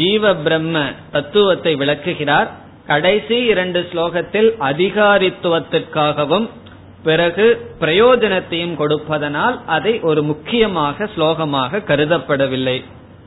[0.00, 0.76] ஜீவ பிரம்ம
[1.14, 2.48] தத்துவத்தை விளக்குகிறார்.
[2.90, 6.46] கடைசி இரண்டு ஸ்லோகத்தில் அதிகாரித்துவத்திற்காகவும்
[7.06, 7.46] பிறகு
[7.82, 12.76] பிரயோஜனத்தையும் கொடுப்பதனால் அதை ஒரு முக்கியமாக ஸ்லோகமாக கருதப்படவில்லை.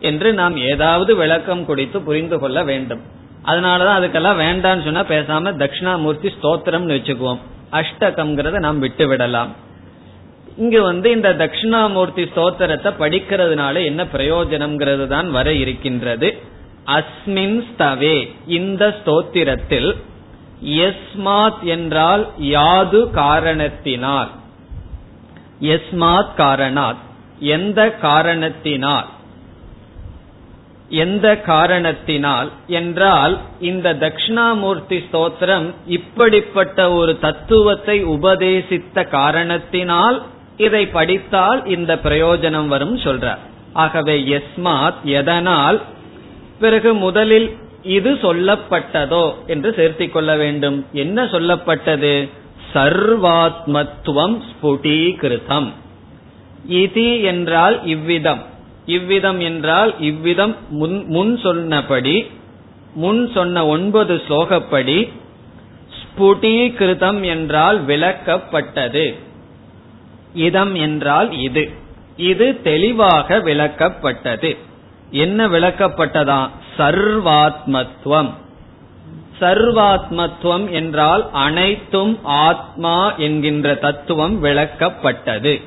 [0.06, 3.04] என்று நாம் ஏதாவது விளக்கம் கொடுத்து புரிந்து கொள்ள வேண்டும்.
[3.46, 7.42] அதனாலதான் அதுக்கெல்லாம் வேண்டாம்னு சொன்னா பேசாம தட்சிணாமூர்த்தி ஸ்தோத்திரம்னு வச்சுக்குவோம்.
[7.72, 9.52] அஷ்டகம்ங்கிறத நாம் விட்டு விடலாம்.
[10.58, 16.30] இங்கு வந்து இந்த தட்சிணாமூர்த்தி ஸ்தோத்திரத்தை படிக்கிறதுனால என்ன பிரயோஜனம்ங்கிறது தான் வர இருக்கின்றது.
[16.96, 19.90] அஸ்மின் ஸ்தவே இந்த ஸ்தோத்திரத்தில்
[20.66, 24.30] எஸ்மாத் என்றால் யாது காரணத்தினால்.
[25.62, 27.02] எஸ்மாத் காரணாத்
[27.40, 29.08] எந்த காரணத்தினால்?
[30.90, 32.50] எந்த காரணத்தினால்?
[32.68, 40.24] என்றால் இந்த தட்சிணாமூர்த்தி ஸ்தோத்திரம் இப்படிப்பட்ட ஒரு தத்துவத்தை உபதேசித்த காரணத்தினால்
[40.58, 43.38] இதை படித்தால் இந்த பிரயோஜனம் வரும் சொல்றார்.
[43.74, 45.82] ஆகவே எஸ்மாத் எதனால்?
[46.60, 50.86] பிறகு முதலில் இது சொல்லப்பட்டதோ என்று சேர்த்திக் கொள்ள வேண்டும்.
[50.92, 52.30] என்ன சொல்லப்பட்டது?
[52.74, 55.72] சர்வாத்மத்துவம் ஸ்புடீகிருதம்
[56.70, 58.46] இதி என்றால் இவ்விதம்.
[58.86, 62.32] இவ்விதம் என்றால் இவ்விதம் முன் முன் சொன்னபடி
[62.94, 65.12] முன் சொன்ன ஒன்பது ஸ்லோகப்படி
[66.00, 69.16] ஸ்புடீகிருதம் என்றால் விளக்கப்பட்டது.
[70.34, 71.72] இதம் என்றால் இது.
[72.18, 74.58] இது தெளிவாக விளக்கப்பட்டது.
[75.12, 76.50] என்ன விளக்கப்பட்டதா?
[76.78, 78.30] சர்வாத்மத்துவம்
[79.40, 85.62] சர்வாத்மத்துவம் என்றால் அனைத்தும் ஆத்மா என்கின்ற தத்துவம் விளக்கப்பட்டது.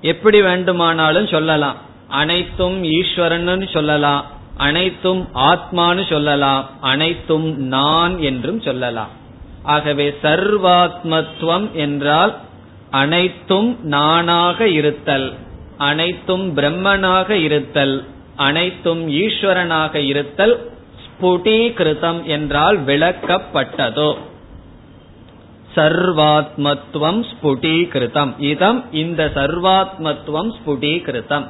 [0.00, 1.76] எப்படி வேண்டுமானாலும் சொல்லலாம்.
[2.08, 4.24] அனைத்தும் ஈஸ்வரன் சொல்லலாம்.
[4.56, 6.70] அனைத்தும் ஆத்மானு சொல்லலாம்.
[6.80, 9.08] அனைத்தும் நான் என்றும் சொல்லலாம்.
[9.62, 12.36] ஆகவே சர்வாத்மத்துவம் என்றால்
[12.90, 15.34] அனைத்தும் நானாக இருத்தல்
[15.78, 20.70] அனைத்தும் பிரம்மனாக இருத்தல் அனைத்தும் ஈஸ்வரனாக இருத்தல்
[21.04, 24.16] ஸ்புடீகிருதம் என்றால் விளக்கப்பட்டதோ.
[25.74, 28.34] சர்வாத்மத்துவம் ஸ்புடீகிருதம்.
[28.38, 31.48] இதம் இந்த சர்வாத்மத்துவம் ஸ்புடீகிருதம்.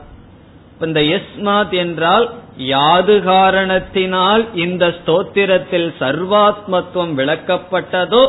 [0.80, 8.28] இந்த எஸ்மாத் என்றால் யாது காரணத்தினால் இந்த ஸ்தோத்திரத்தில் சர்வாத்மத்துவம் விளக்கப்பட்டதோ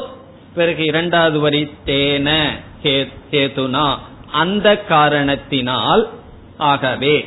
[0.53, 2.49] பிறகு இரண்டாவது வரி தேன
[2.83, 3.95] கேதுனா
[4.31, 6.09] அந்த காரணத்தினால்
[6.57, 7.25] ஆகவே.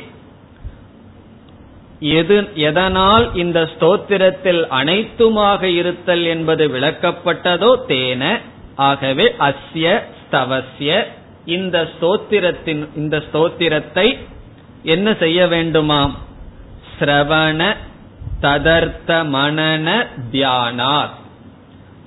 [1.99, 8.39] எது எதனால் இந்த ஸ்தோத்திரத்தில் அனைத்துமாக இருத்தல் என்பது விளக்கப்பட்டதோ தேன
[8.75, 11.03] ஆகவே அஸ்ய ஸ்தவசிய
[11.45, 14.17] இந்த ஸ்தோத்திரத்தின் இந்த ஸ்தோத்திரத்தை
[14.83, 16.11] என்ன செய்ய வேண்டுமாம்
[16.99, 17.75] சிரவண
[18.41, 21.09] ததர்த்த மனன தியானார்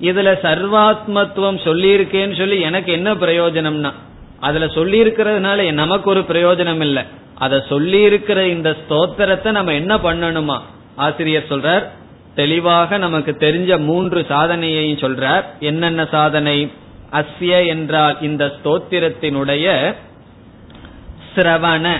[0.01, 3.91] இதுல சர்வாத்மத்துவம் சொல்லியிருக்கேன்னு சொல்லி எனக்கு என்ன பிரயோஜனம்னா
[4.39, 7.03] அதுல சொல்லி இருக்கிறதுனால நமக்கு ஒரு பிரயோஜனம் இல்லை.
[7.35, 10.61] அத சொல்லி இருக்கிற இந்த ஸ்தோத்திரத்தை நம்ம என்ன பண்ணணுமா?
[10.95, 11.83] ஆசிரியர் சொல்றார்
[12.35, 15.43] தெளிவாக நமக்கு தெரிஞ்ச மூன்று சாதனையையும் சொல்றார்.
[15.59, 16.71] என்னென்ன சாதனை?
[17.11, 19.95] அஸ்ய என்றால் இந்த ஸ்தோத்திரத்தினுடைய
[21.35, 21.99] சிரவண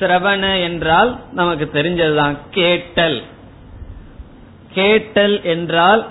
[0.00, 3.22] சிரவண என்றால் நமக்கு தெரிஞ்சதுதான் கேட்டல்.
[4.74, 6.06] கேட்டல் என்றால்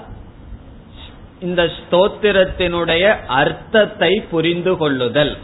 [1.39, 5.37] இந்த ஸ்தோத்திரத்தினுடைய அர்த்தத்தை புரிந்து கொள்ளுதல்.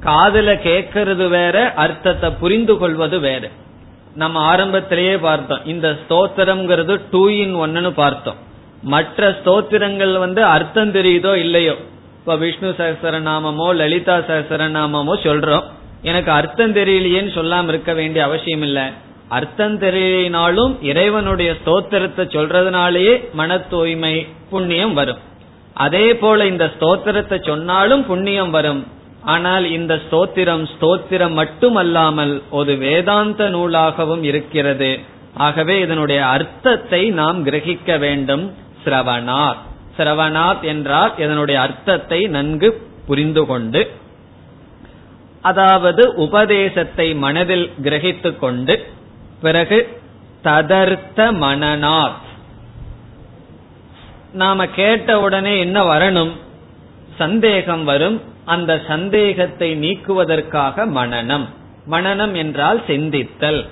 [0.00, 3.48] காதல கேட்கறது வேற அர்த்தத்தை புரிந்து கொள்வது வேற.
[4.14, 5.64] நம்ம ஆரம்பத்திலேயே பார்த்தோம்.
[5.64, 8.34] இந்த ஸ்தோத்திரம்ங்கிறது டூ இன் ஒன்னு பார்த்தோம்.
[8.82, 11.74] மற்ற ஸ்தோத்திரங்கள் வந்து அர்த்தம் தெரியுதோ இல்லையோ?
[12.18, 15.64] இப்ப விஷ்ணு சகசரநாமமோ லலிதா சகசரநாமமோ சொல்றோம்.
[16.02, 18.90] எனக்கு அர்த்தம் தெரியலையேன்னு சொல்லாம இருக்க வேண்டிய அவசியம் இல்ல.
[19.28, 25.18] அர்த்தம் தெரியலினாலும் இறைவனுடைய ஸ்தோத்திரத்தை சொல்றதுனாலேயே மன தூய்மை புண்ணியம் வரும்.
[25.74, 28.86] அதே போல இந்த ஸ்தோத்திரத்தை சொன்னாலும் புண்ணியம் வரும்.
[29.22, 34.98] ஆனால் இந்த ஸ்தோத்திரம் ஸ்தோத்திரம் மட்டுமல்லாமல் ஒரு வேதாந்த நூலாகவும் இருக்கிறது.
[35.34, 38.54] ஆகவே இதனுடைய அர்த்தத்தை நாம் கிரகிக்க வேண்டும்.
[38.84, 39.56] சிரவணாத்.
[39.98, 43.90] சிரவணாத் என்றால் இதனுடைய அர்த்தத்தை நன்கு புரிந்து கொண்டு
[45.42, 48.86] அதாவது உபதேசத்தை மனதில் கிரகித்து கொண்டு
[49.40, 50.00] பிறகு
[50.44, 52.26] ததர்த்த மனநாத்.
[54.32, 56.30] நாம கேட்ட உடனே என்ன வரணும்?
[57.18, 58.22] சந்தேகம் வரும்.
[58.44, 61.46] அந்த சந்தேகத்தை நீக்குவதற்காக மனநம்.
[61.90, 63.66] மனநம் என்றால் சிந்தித்தல்.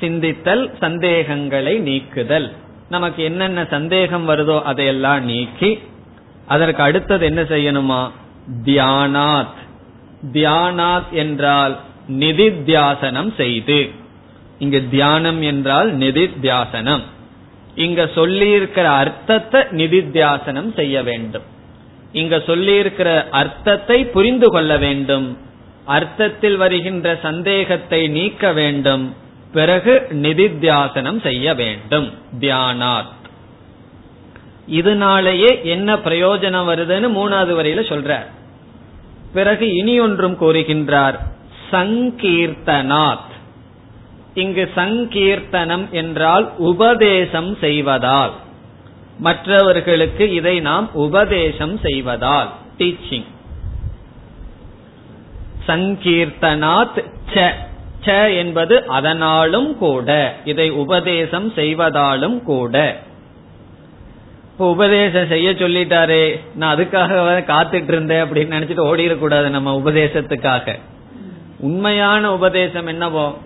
[0.00, 2.52] சிந்தித்தல் சந்தேகங்களை நீக்குதல்.
[2.88, 5.78] நமக்கு என்னென்ன சந்தேகம் வருதோ அதையெல்லாம் நீக்கி
[6.46, 8.10] அதற்கு அடுத்தது என்ன செய்யணுமா?
[8.64, 9.60] தியானாத்.
[10.32, 13.90] தியானாத் என்றால் நிதித்தியாசனம் செய்து.
[14.58, 17.00] இங்கு தியானம் என்றால் நிதித்தியாசனம்.
[17.74, 21.42] இங்க சொல்லியிருக்கிற அர்த்தத்தை நிதித்தியாசனம் செய்ய வேண்டும்.
[22.12, 25.38] இங்க சொல்லியிருக்கிற அர்த்தத்தை புரிந்து கொள்ள வேண்டும்.
[25.84, 29.14] அர்த்தத்தில் வருகின்ற சந்தேகத்தை நீக்க வேண்டும்.
[29.52, 32.12] பிறகு நிதித்தியாசனம் செய்ய வேண்டும்.
[32.40, 33.20] தியானாத்.
[34.66, 38.26] இதனாலேயே என்ன பிரயோஜனம் வருதுன்னு மூணாவது வரையில சொல்றார்
[39.32, 41.14] பிறகு இனி ஒன்றும் கூறுகின்றார்
[41.70, 43.30] சங்கீர்த்தனாத்.
[44.34, 48.30] இங்கு சங்கீர்த்தனம் என்றால் உபதேசம் செய்வதால்.
[49.18, 52.48] மற்றவர்களுக்கு இதை நாம் உபதேசம் செய்வதால்
[52.78, 53.24] டீச்சிங்.
[55.66, 57.04] சங்கீர்த்தனாத்
[57.34, 57.52] ச
[58.04, 62.96] ச என்பது அதனாலும் கூட இதை உபதேசம் செய்வதாலும் கூட.
[64.62, 70.78] இப்ப உபதேசம் செய்ய சொல்லிட்டாரே நான் அதுக்காக காத்துட்டு இருந்தேன் அப்படின்னு நினைச்சிட்டு ஓடிடக்கூடாது நம்ம உபதேசத்துக்காக.
[71.58, 73.38] உண்மையான உபதேசம் என்னவோ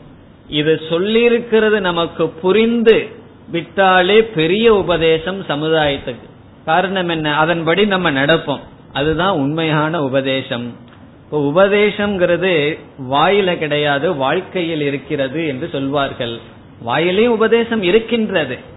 [0.48, 3.08] இது சொல்லியிருக்கிறது நமக்கு புரிந்து
[3.50, 6.28] விட்டாலே பெரிய உபதேசம் சமுதாயத்துக்கு.
[6.64, 7.36] காரணம் என்ன?
[7.36, 8.60] அதன்படி நம்ம நடப்போம்.
[8.92, 10.76] அதுதான் உண்மையான உபதேசம்.
[11.24, 12.78] இப்போ உபதேசம்ங்கிறது
[13.10, 16.38] வாயில கிடையாது வாழ்க்கையில் இருக்கிறது என்று சொல்வார்கள்.
[16.80, 18.74] வாயிலே உபதேசம் இருக்கின்றது.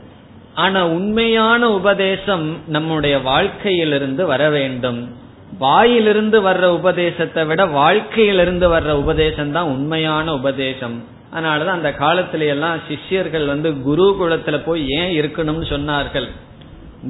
[0.54, 5.16] ஆனா உண்மையான உபதேசம் நம்முடைய வாழ்க்கையிலிருந்து வர வேண்டும்.
[5.58, 11.04] வாயிலிருந்து வர்ற உபதேசத்தை விட வாழ்க்கையிலிருந்து வர்ற உபதேசம் தான் உண்மையான உபதேசம்.
[11.36, 16.28] அதனாலதான் அந்த காலத்துல எல்லாம் சிஷ்யர்கள் வந்து குரு குலத்துல போய் ஏன் இருக்கணும்னு சொன்னார்கள்.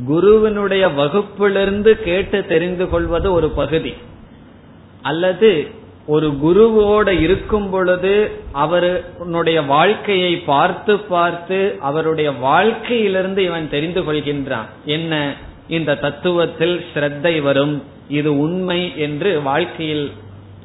[0.05, 3.93] குருவினுடைய வகுப்பிலிருந்து கேட்டு தெரிந்து கொள்வது ஒரு பகுதி.
[5.01, 5.71] அல்லது
[6.09, 8.13] ஒரு குருவோட இருக்கும் பொழுது
[8.51, 14.67] அவருடைய வாழ்க்கையை பார்த்து பார்த்து அவருடைய வாழ்க்கையிலிருந்து இவன் தெரிந்து கொள்கின்றான்.
[14.85, 15.33] என்ன?
[15.67, 17.83] இந்த தத்துவத்தில் ஸ்ரத்தை வரும்.
[18.09, 20.11] இது உண்மை என்று வாழ்க்கையில்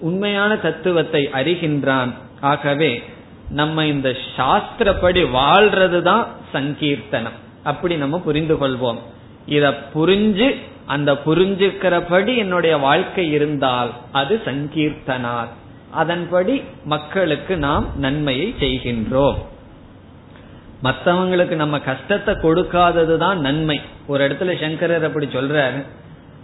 [0.01, 2.13] உண்மையான தத்துவத்தை அறிகின்றான்.
[2.41, 3.03] ஆகவே
[3.51, 7.39] நம்ம இந்த சாஸ்திரப்படி வாழ்றதுதான் சங்கீர்த்தனம்.
[7.65, 9.01] அப்படி நம்ம புரிந்து கொள்வோம்.
[9.47, 10.49] இத புரிஞ்சு
[10.87, 15.49] அந்த புரிஞ்சுக்கிறபடி என்னுடைய வாழ்க்கை இருந்தால் அது சங்கீர்த்தனார்.
[15.91, 19.35] அதன்படி மக்களுக்கு நாம் நன்மையை செய்கின்றோம்.
[20.83, 23.81] மற்றவங்களுக்கு நம்ம கஷ்டத்தை கொடுக்காததுதான் நன்மை.
[24.07, 25.85] ஒரு இடத்துல சங்கரர் அப்படி சொல்றாரு.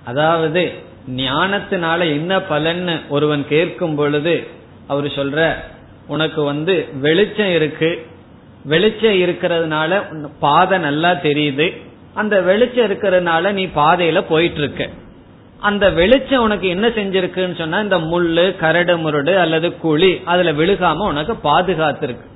[0.04, 0.72] அதாவது
[1.08, 4.46] ஞானத்தினால என்ன பலன்னு ஒருவன் கேட்கும் பொழுது
[4.86, 5.54] அவர் சொல்ற
[6.06, 8.06] உனக்கு வந்து வெளிச்சம் இருக்கு.
[8.64, 10.02] வெளிச்சம் இருக்கிறதுனால
[10.38, 11.80] பாதை நல்லா தெரியுது.
[12.14, 14.88] அந்த வெளிச்சம் இருக்கிறதுனால நீ பாதையில போயிட்டு இருக்க
[15.60, 21.34] அந்த வெளிச்சம் உனக்கு என்ன செஞ்சிருக்குன்னு சொன்னா இந்த முள்ளு கரடு முரடு அல்லது குழி அதுல விழுகாம உனக்கு
[21.44, 22.26] பாதுகாத்திருக்கு.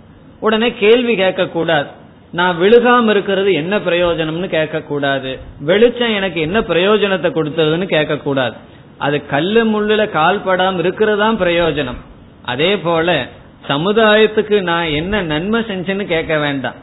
[0.41, 1.89] உடனே கேள்வி கேட்க கூடாது
[2.33, 8.55] நான் விழுகாம இருக்கிறது என்ன பிரயோஜனம்னு கேட்க கூடாது வெளிச்சம் எனக்கு என்ன பிரயோஜனத்தை கொடுத்ததுன்னு கேட்க கூடாது
[8.99, 12.01] அது கல்லு முள்ளுல கால் படாம இருக்கிறதா பிரயோஜனம்.
[12.43, 13.27] அதே போல
[13.69, 16.75] சமுதாயத்துக்கு நான் என்ன நன்மை செஞ்சேன்னு கேட்க வேண்டாம்.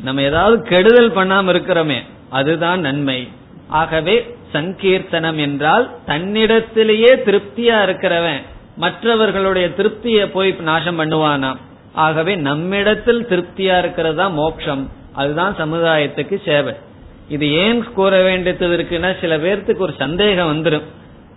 [0.00, 1.98] நம்ம ஏதாவது கெடுதல் பண்ணாம இருக்கிறோமே
[2.30, 3.20] அதுதான் நன்மை.
[3.68, 4.14] ஆகவே
[4.52, 8.40] சங்கீர்த்தனம் என்றால் தன்னிடத்திலேயே திருப்தியா இருக்கிறவன்
[8.76, 11.60] மற்றவர்களுடைய திருப்தியை போய் நாசம் பண்ணுவானாம்.
[11.92, 14.90] ஆகவே நம்மிடத்தில் திருப்தியா இருக்கிறதா மோட்சம்.
[15.12, 16.74] அதுதான் சமுதாயத்துக்கு சேவை.
[17.28, 20.86] இது ஏன் கூற வேண்டியது இருக்குன்னா சில பேர்த்துக்கு ஒரு சந்தேகம் வந்துடும்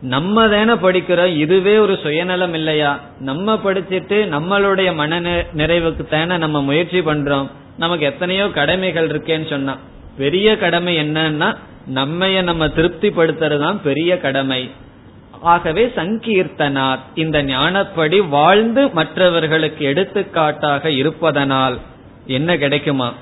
[0.02, 3.00] நம்ம தானே படிக்கிறோம் இதுவே ஒரு சுயநலம் இல்லையா?
[3.20, 5.20] நம்ம படிச்சுட்டு நம்மளுடைய மன
[5.56, 7.48] நிறைவுக்கு தானே நம்ம முயற்சி பண்றோம்.
[7.78, 9.78] நமக்கு எத்தனையோ கடமைகள் இருக்கேன்னு சொன்னா
[10.18, 11.57] பெரிய கடமை என்னன்னா
[11.93, 14.72] நம்மைய நம்ம திருப்திப்படுத்துறதுதான் பெரிய கடமை.
[15.41, 21.80] ஆகவே சங்கீர்த்தனார் இந்த ஞானப்படி வாழ்ந்து மற்றவர்களுக்கு எடுத்துக்காட்டாக இருப்பதனால்
[22.26, 23.14] என்ன கிடைக்குமா?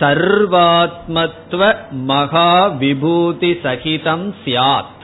[0.00, 4.94] சர்வாத்மத்துவ மகா விபூதி சகிதம் சியாத்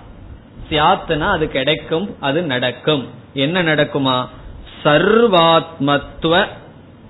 [0.71, 3.09] சியாத்னா அது கிடைக்கும் அது நடக்கும்.
[3.35, 4.29] என்ன நடக்குமா?
[4.85, 6.47] சர்வாத்மத்துவ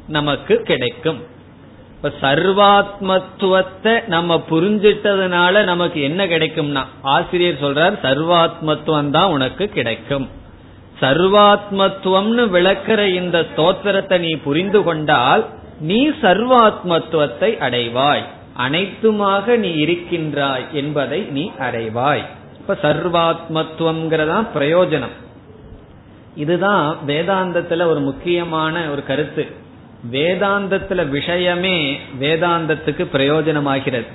[0.09, 1.31] நமக்கு கிடைக்கும்.
[2.05, 10.29] இப்ப சர்வாத்மத்துவத்தை நம்ம புரிஞ்சிட்டதுனால நமக்கு என்ன கிடைக்கும்னா ஆசிரியர் சொல்றார் சர்வாத்மத்துவம் தான் உனக்கு கிடைக்கும்.
[11.01, 15.47] சர்வாத்மத்துவம்னு விளக்கிற இந்த ஸ்தோத்திரத்தை நீ புரிந்து கொண்டால்
[15.81, 18.23] நீ சர்வாத்மத்துவத்தை அடைவாய்.
[18.59, 22.25] அனைத்துமாக நீ இருக்கின்றாய் என்பதை நீ அடைவாய்.
[22.57, 25.17] இப்ப சர்வாத்மத்துவம்ங்கிறதா பிரயோஜனம்.
[26.35, 29.61] இதுதான் வேதாந்தத்துல ஒரு முக்கியமான ஒரு கருத்து.
[30.11, 34.07] வேதாந்தத்துல விஷயமே வேதாந்தத்துக்கு பிரயோஜனமாகிறது.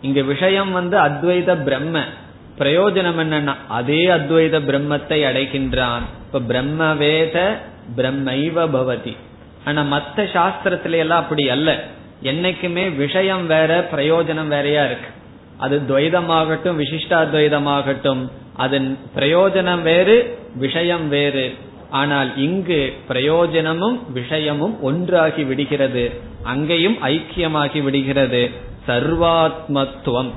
[0.00, 2.00] இங்க விஷயம் வந்து அத்வைத பிரம்ம.
[2.58, 6.00] பிரயோஜனம் என்னன்னா அதே அத்வைத பிரம்மத்தை அடைகின்றான்.
[6.26, 7.60] இப்ப பிரம்ம வேத
[7.96, 9.16] பிரம்மைவ பவதி.
[9.64, 11.84] ஆனா மத்த சாஸ்திரத்தில எல்லாம் அப்படி அல்ல.
[12.22, 15.08] என்னைக்குமே விஷயம் வேற பிரயோஜனம் வேறையா இருக்கு.
[15.56, 21.54] அது துவைதமாகட்டும் விசிஷ்டாத்வைதமாகட்டும் அதன் பிரயோஜனம் வேறு விஷயம் வேறு.
[21.92, 26.12] ஆனால் இங்கு பிரயோஜனமும் விஷயமும் ஒன்றாகி விடுகிறது.
[26.42, 28.50] அங்கேயும் ஐக்கியமாகி விடுகிறது.
[28.88, 30.30] சர்வாத்மத்துவம்.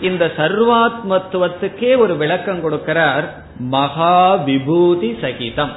[0.00, 3.24] இந்த சர்வாத்மத்துவத்துக்கே ஒரு விளக்கம் கொடுக்கிறார்.
[3.58, 5.72] மகா விபூதி சகிதம்.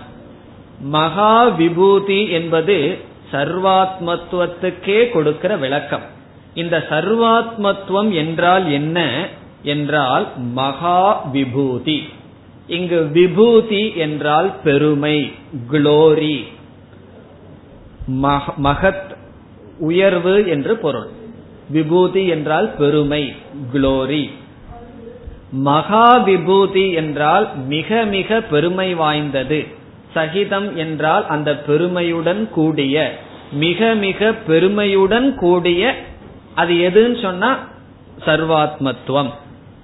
[0.80, 2.98] மகா விபூதி என்பது
[3.32, 6.04] சர்வாத்மத்துவத்துக்கே கொடுக்கிற விளக்கம்.
[6.54, 9.28] இந்த சர்வாத்மத்துவம் என்றால் என்ன?
[9.64, 12.10] என்றால் மகா விபூதி
[12.68, 15.18] இங்கு விபூதி என்றால் பெருமை
[15.72, 16.38] குளோரி
[18.64, 19.16] மகத்
[19.80, 21.08] உயர்வு என்று பொருள்.
[21.70, 23.36] விபூதி என்றால் பெருமை
[23.74, 24.24] குளோரி
[25.52, 29.60] மகா விபூதி என்றால் மிக மிக பெருமை வாய்ந்தது.
[30.14, 32.96] சகிதம் என்றால் அந்த பெருமையுடன் கூடிய
[33.52, 35.96] மிக மிக பெருமையுடன் கூடிய
[36.56, 37.52] அது எதுன்னு சொன்னா
[38.26, 39.32] சர்வாத்மத்துவம்.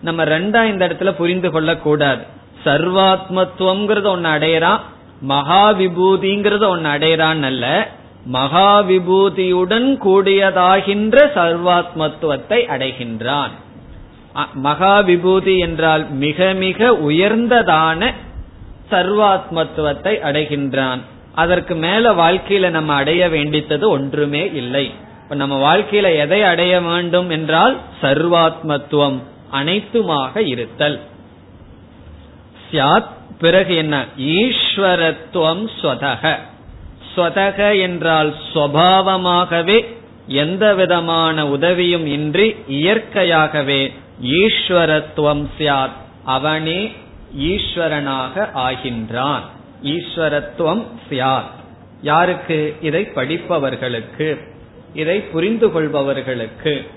[0.01, 2.23] நம்ம ரெண்டா இந்த இடத்துல புரிந்து கொள்ளக்கூடாது.
[2.65, 4.81] சர்வாத்மத்துவம்ங்கிறத ஒன்னு அடையறான்
[5.21, 7.65] மகா விபூதிங்கிறத ஒன்னு அடையறான் அல்ல.
[8.25, 13.53] மகா விபூதியுடன் கூடியதாகின்ற சர்வாத்மத்துவத்தை அடைகின்றான்.
[14.67, 18.11] மகா விபூதி என்றால் மிக மிக உயர்ந்ததான
[18.91, 21.01] சர்வாத்மத்துவத்தை அடைகின்றான்.
[21.35, 24.85] அதற்கு மேல வாழ்க்கையில நம்ம அடைய வேண்டித்தது ஒன்றுமே இல்லை.
[25.23, 29.17] இப்ப நம்ம வாழ்க்கையில எதை அடைய வேண்டும் என்றால் சர்வாத்மத்துவம்
[29.51, 30.97] அனைத்துமாக இருத்தல்.
[32.73, 33.07] சியாத்
[33.39, 34.05] பிறகு என்ன?
[34.19, 36.37] ஈஸ்வரத்துவம் ஸ்வதக.
[37.15, 39.85] ஸ்வதக என்றால் சுவாவமாகவே
[40.27, 43.93] எந்த விதமான உதவியும் இன்றி இயற்கையாகவே
[44.23, 45.91] ஈஸ்வரத்துவம் சியாத்
[46.23, 46.91] அவனே
[47.39, 49.39] ஈஸ்வரனாக ஆகின்றான்.
[49.83, 51.51] ஈஸ்வரத்துவம் சியாத்
[52.01, 52.75] யாருக்கு?
[52.81, 54.47] இதை படிப்பவர்களுக்கு.
[54.93, 56.87] இதை புரிந்து கொள்பவர்களுக்கு.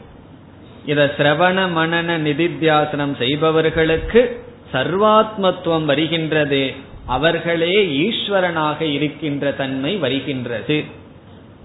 [0.87, 4.45] இத சிரவண மனன நிதித்தியாசனம் செய்பவர்களுக்கு.
[4.73, 6.75] சர்வாத்மத்துவம் வருகின்றது.
[7.07, 10.85] அவர்களே ஈஸ்வரனாக இருக்கின்ற தன்மை வருகின்றது.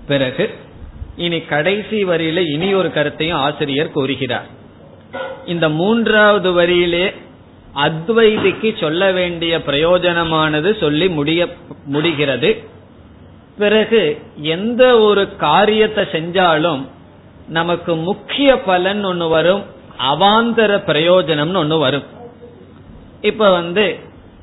[0.08, 0.50] பிறகு
[1.16, 4.48] இனி கடைசி வரியில இனி ஒரு கருத்தையும் ஆசிரியர் கூறுகிறார்.
[5.46, 7.14] இந்த மூன்றாவது வரியிலே
[7.76, 11.48] அத்வைதிக்கு சொல்ல வேண்டிய பிரயோஜனமானது சொல்லி முடிய
[11.86, 12.64] முடிகிறது.
[13.58, 16.88] பிறகு எந்த ஒரு காரியத்தை செஞ்சாலும்
[17.48, 19.64] நமக்கு முக்கிய பலன் ஒன்னு வரும்
[20.12, 22.20] அவாந்தர பிரயோஜனம்னு ஒன்னு வரும்.
[23.22, 24.00] இப்ப வந்து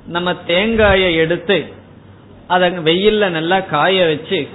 [0.07, 1.67] நம்ம தேங்காயை எடுத்து
[2.47, 4.49] அதை வெயில்ல நல்லா காய வச்சு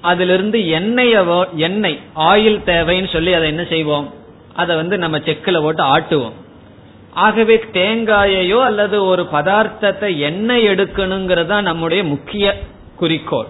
[0.00, 1.14] அதிலிருந்து எண்ணெய
[1.54, 4.12] எண்ணெய் ஆயில் தேவைன்னு சொல்லி அதை என்ன செய்வோம்?
[4.54, 6.32] அதை வந்து நம்ம செக்கில் போட்டு ஆட்டுவோம்.
[7.14, 12.60] ஆகவே தேங்காயையோ அல்லது ஒரு பதார்த்தத்தை எண்ணெய் எடுக்கணுங்கிறதா நம்முடைய முக்கிய
[12.96, 13.46] குறிக்கோள்.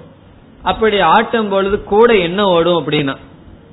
[0.62, 3.16] அப்படி ஆட்டும் பொழுது கூட என்ன ஓடும் அப்படின்னா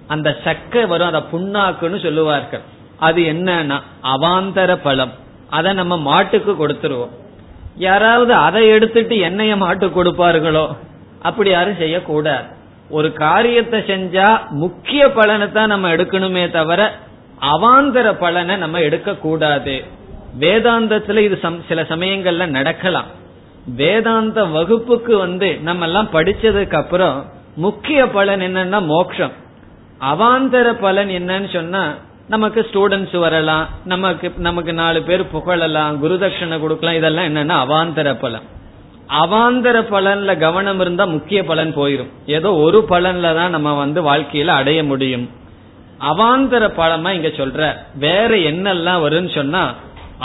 [0.08, 2.62] அந்த சக்கை வரும் அதை புண்ணாக்குன்னு சொல்லுவார்கள்.
[2.98, 5.26] அது என்னன்னா அவாந்தர பழம்.
[5.56, 7.14] அதை நம்ம மாட்டுக்கு கொடுத்துருவோம்.
[7.88, 10.66] யாராவது அதை எடுத்துட்டு எண்ணெய மாட்டு கொடுப்பார்களோ?
[11.28, 12.48] அப்படி யாரும் செய்யக்கூடாது.
[12.98, 14.28] ஒரு காரியத்தை செஞ்சா
[14.64, 16.82] முக்கிய பலனை தான் நம்ம எடுக்கணுமே தவிர
[17.54, 19.76] அவாந்தர பலனை நம்ம எடுக்க கூடாது
[20.40, 21.38] வேதாந்தத்துல இது
[21.70, 23.10] சில சமயங்கள்ல நடக்கலாம்.
[23.80, 27.18] வேதாந்த வகுப்புக்கு வந்து நம்ம எல்லாம் படிச்சதுக்கு அப்புறம்
[27.66, 29.34] முக்கிய பலன் என்னன்னா மோக்ஷம்.
[30.12, 31.84] அவாந்தர பலன் என்னன்னு சொன்னா
[32.28, 38.46] நமக்கு ஸ்டூடெண்ட்ஸ் வரலாம் நமக்கு நமக்கு நாலு பேர் புகழலாம் குருதட்சணை கொடுக்கலாம் இதெல்லாம் என்னன்னா அவாந்தர பலன்.
[39.22, 42.12] அவாந்தர பலன்ல கவனம் இருந்தா முக்கிய பலன் போயிரும்.
[42.26, 45.30] ஏதோ ஒரு பலன்ல தான் நம்ம வந்து வாழ்க்கையில அடைய முடியும்.
[46.02, 47.62] அவாந்தர பலமா இங்க சொல்ற
[47.96, 49.64] வேற என்னெல்லாம் வரும்னு சொன்னா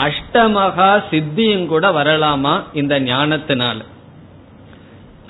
[0.06, 3.78] அஷ்டமகா சித்தியும் கூட வரலாமா இந்த ஞானத்தினால.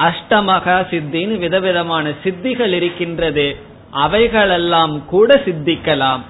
[0.08, 3.46] அஷ்டமகா சித்தின்னு விதவிதமான சித்திகள் இருக்கின்றது
[3.90, 6.22] அவைகளெல்லாம் கூட சித்திக்கலாம்.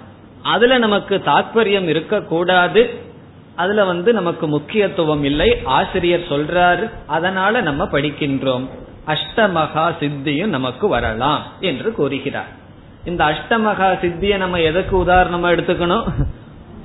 [0.43, 3.11] அதுல நமக்கு தாற்பயம் இருக்கக்கூடாது.
[3.57, 5.61] அதுல வந்து நமக்கு முக்கியத்துவம் இல்லை.
[5.65, 8.69] ஆசிரியர் சொல்றாரு அதனால நம்ம படிக்கின்றோம்.
[9.07, 12.61] அஷ்டமகா சித்தியும் நமக்கு வரலாம் என்று கூறுகிறார்.
[13.05, 16.05] இந்த அஷ்டமகா சித்திய நம்ம எதுக்கு உதாரணமா எடுத்துக்கணும்?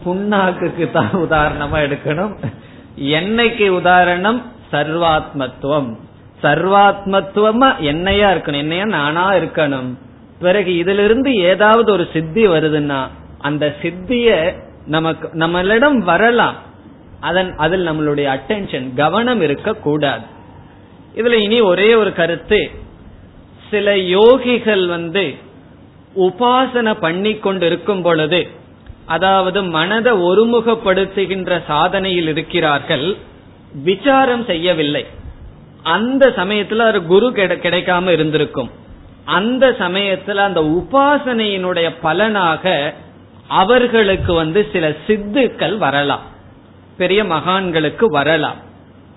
[0.06, 2.46] புண்ணாக்கு தான் உதாரணமா எடுக்கணும்.
[3.00, 4.42] என்னைக்கு உதாரணம்?
[4.72, 5.96] சர்வாத்மத்துவம்.
[6.44, 8.58] சர்வாத்மத்துவமா என்னையா இருக்கணும்?
[8.58, 9.98] என்னையா நானா இருக்கணும்?
[10.40, 13.08] பிறகு இதிலிருந்து ஏதாவது ஒரு சித்தி வருதுன்னா
[13.48, 14.30] அந்த சித்திய
[14.86, 16.58] நமக்கு நம்மளிடம் வரலாம்.
[17.30, 20.26] அதன் அதில் நம்மளுடைய அட்டென்ஷன் கவனம் இருக்க கூடாது
[21.16, 22.62] இதுல இனி ஒரே ஒரு கருத்து.
[23.70, 25.26] சில யோகிகள் வந்து
[26.26, 28.42] உபாசனை பண்ணி கொண்டு இருக்கும் பொழுது
[29.16, 33.08] அதாவது மனதை ஒருமுகப்படுத்துகின்ற சாதனையில் இருக்கிறார்கள்
[33.84, 35.04] விசாரம் செய்யவில்லை.
[35.98, 38.72] அந்த சமயத்துல ஒரு குரு கிடைக்காம இருந்திருக்கும்.
[39.38, 42.94] அந்த சமயத்துல அந்த உபாசனையினுடைய பலனாக
[43.48, 46.22] அவர்களுக்கு வந்து சில சித்துக்கள் வரலாம்.
[46.98, 48.56] பெரிய மகான்களுக்கு வரலாம்.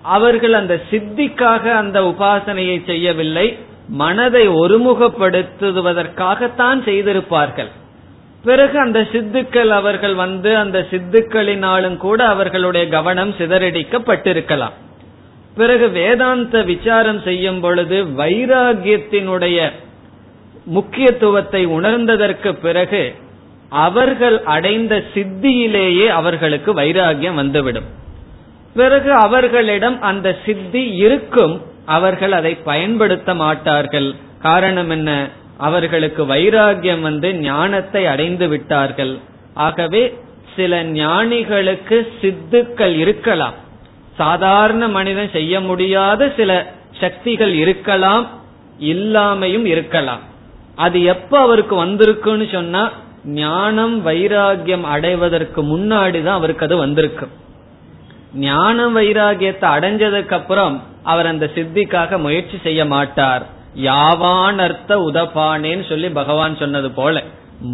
[0.01, 3.57] அவர்கள் அந்த சித்திக்காக அந்த உபாசனையை செய்யவில்லை.
[3.87, 7.67] மனதை ஒருமுகப்படுத்துவதற்காகத்தான் செய்திருப்பார்கள்.
[8.43, 14.71] பிறகு அந்த சித்துக்கள் அவர்கள் வந்து அந்த சித்துக்களினாலும் கூட அவர்களுடைய கவனம் சிதறடிக்கப்பட்டிருக்கலாம்.
[15.55, 19.71] பிறகு வேதாந்த விசாரம் செய்யும் பொழுது வைராகியத்தினுடைய
[20.63, 23.15] முக்கியத்துவத்தை உணர்ந்ததற்கு பிறகு
[23.71, 27.83] அவர்கள் அடைந்த சித்தியிலேயே அவர்களுக்கு வைராகியம் வந்துவிடும்.
[28.73, 34.15] பிறகு அவர்களிடம் அந்த சித்தி இருக்கும் அவர்கள் அதை பயன்படுத்த மாட்டார்கள்.
[34.41, 35.29] காரணம் என்ன?
[35.57, 39.17] அவர்களுக்கு வைராகியம் வந்து ஞானத்தை அடைந்து விட்டார்கள்.
[39.53, 40.17] ஆகவே
[40.55, 43.53] சில ஞானிகளுக்கு சித்துக்கள் இருக்கலாம்.
[44.17, 48.29] சாதாரண மனிதன் செய்ய முடியாத சில சக்திகள் இருக்கலாம்
[48.79, 50.19] இல்லாமையும் இருக்கலாம்.
[50.75, 52.91] அது எப்ப அவருக்கு வந்திருக்குன்னு சொன்னா
[53.25, 57.27] ஞானம் வைராகியம் அடைவதற்கு முன்னாடி தான் அவருக்கு அது வந்திருக்கு.
[58.33, 63.45] ஞானம் வைராகியத்தை அடைஞ்சதுக்கு அப்புறம் அவர் அந்த சித்திக்காக முயற்சி செய்ய மாட்டார்.
[63.75, 67.23] யாவான் அர்த்த உதப்பானேன்னு சொல்லி பகவான் சொன்னது போல.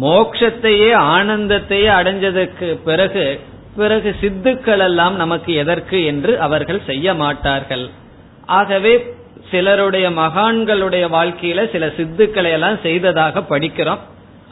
[0.00, 3.40] மோக்ஷத்தையே ஆனந்தத்தையே அடைஞ்சதுக்கு பிறகு
[3.76, 7.90] பிறகு சித்துக்கள் எல்லாம் நமக்கு எதற்கு என்று அவர்கள் செய்ய மாட்டார்கள்.
[8.46, 9.16] ஆகவே
[9.50, 13.98] சிலருடைய மகான்களுடைய வாழ்க்கையில சில சித்துக்களை எல்லாம் செய்ததாக படிக்கிறோம்.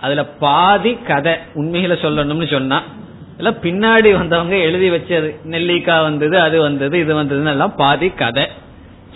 [0.00, 2.82] அதுல பாதி கதை உண்மையில சொல்லணும்னு சொன்னா
[3.38, 8.46] இல்ல பின்னாடி வந்தவங்க எழுதி வச்சது நெல்லிக்காய் வந்தது அது வந்தது இது வந்ததுன்னு எல்லாம் பாதி கதை.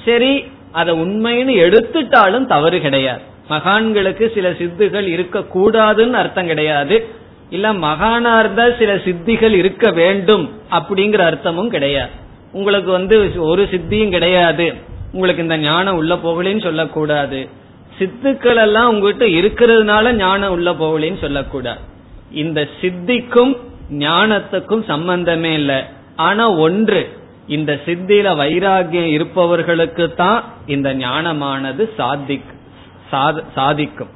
[0.04, 3.20] சரி அதை உண்மைன்னு எடுத்துட்டாலும் தவறு கிடையாது.
[3.48, 7.06] மகான்களுக்கு சில சித்துகள் இருக்க கூடாதுன்னு அர்த்தம் கிடையாது.
[7.50, 12.10] இல்ல மகானா இருந்தா சில சித்திகள் இருக்க வேண்டும் அப்படிங்கிற அர்த்தமும் கிடையாது.
[12.52, 14.74] உங்களுக்கு வந்து ஒரு சித்தியும் கிடையாது.
[15.12, 17.48] உங்களுக்கு இந்த ஞானம் உள்ள போகலன்னு சொல்லக்கூடாது.
[18.00, 21.80] சித்துக்கள் எல்லாம் உங்ககிட்ட இருக்கிறதுனால ஞானம் உள்ள போகலன்னு சொல்லக்கூடாது.
[22.32, 23.56] இந்த சித்திக்கும்
[23.90, 25.80] ஞானத்துக்கும் சம்பந்தமே இல்லை.
[26.16, 32.44] ஆனா ஒன்று இந்த சித்தியில வைராகியம் இருப்பவர்களுக்கு தான் இந்த ஞானமானது சாதிக்
[33.54, 34.08] சாதிக்கும்.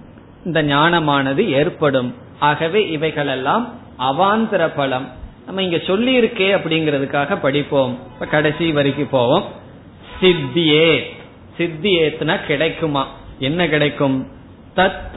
[0.45, 2.14] இந்த ஞானமானது ஏற்படும்.
[2.39, 5.09] ஆகவே இவைகளெல்லாம் அவாந்தர பலம்.
[5.47, 7.99] நம்ம இங்க சொல்லி இருக்கே அப்படிங்கறதுக்காக படிப்போம்.
[8.12, 9.45] இப்ப கடைசி வரைக்கும் போவோம்.
[10.20, 11.03] சித்தியே
[11.59, 13.09] சித்தியேத்னா கிடைக்குமா?
[13.39, 14.26] என்ன கிடைக்கும்?
[14.76, 15.12] தத்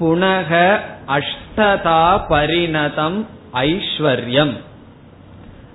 [0.00, 4.52] புனக அஷ்டதா பரிணதம் ஐஸ்வர்யம்.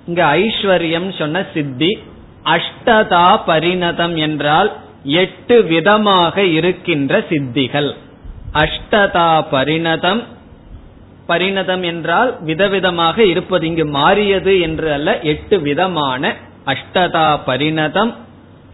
[0.06, 1.98] இங்க ஐஸ்வர்யம் சொன்ன சித்தி
[2.44, 4.72] அஷ்டதா பரிணதம் என்றால்
[5.04, 7.94] எட்டு விதமாக இருக்கின்ற சித்திகள்.
[8.52, 10.22] அஷ்டதா பரிணதம்
[11.26, 16.34] பரிணதம் என்றால் விதவிதமாக இருப்பது இங்கு மாறியது என்று அல்ல எட்டு விதமான
[16.66, 18.14] அஷ்டதா பரிணதம்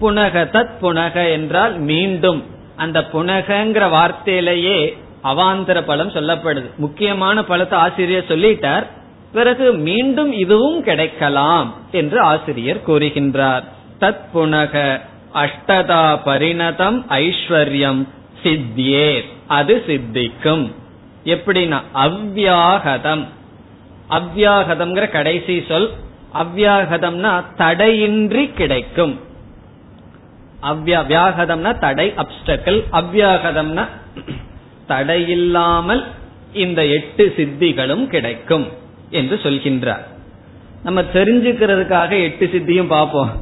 [0.01, 2.45] புனக தத் புனக என்றால் மீண்டும்
[2.83, 6.75] அந்த புனகங்கிற வார்த்தையிலேயே அவாந்தர பலம் சொல்லப்படுது.
[6.77, 8.87] முக்கியமான பலத்தை ஆசிரியர் சொல்லிட்டார்.
[9.33, 13.63] பிறகு மீண்டும் இதுவும் கிடைக்கலாம் என்று ஆசிரியர் கூறுகின்றார்.
[14.01, 15.01] தத் புனக
[15.35, 18.09] அஷ்டதா பரிணதம் ஐஸ்வர்யம்
[18.43, 19.23] சித்தியே.
[19.47, 20.73] அது சித்திக்கும்.
[21.25, 23.25] எப்படின்னா அவ்வியாகதம்.
[24.11, 25.91] அவ்வியாகதம்ங்கிற கடைசி சொல்
[26.35, 29.21] அவ்வியாகதம்னா தடையின்றி கிடைக்கும்.
[30.71, 33.85] அவ்வியாகதம்னா தடை அப்டக்கல் அவ்வியாகதம்னா
[34.89, 36.03] தடையில்லாமல்
[36.65, 38.67] இந்த எட்டு சித்திகளும் கிடைக்கும்
[39.11, 40.05] என்று சொல்கின்றார்.
[40.83, 43.33] நம்ம தெரிஞ்சுக்கிறதுக்காக எட்டு சித்தியும் பார்ப்போம்.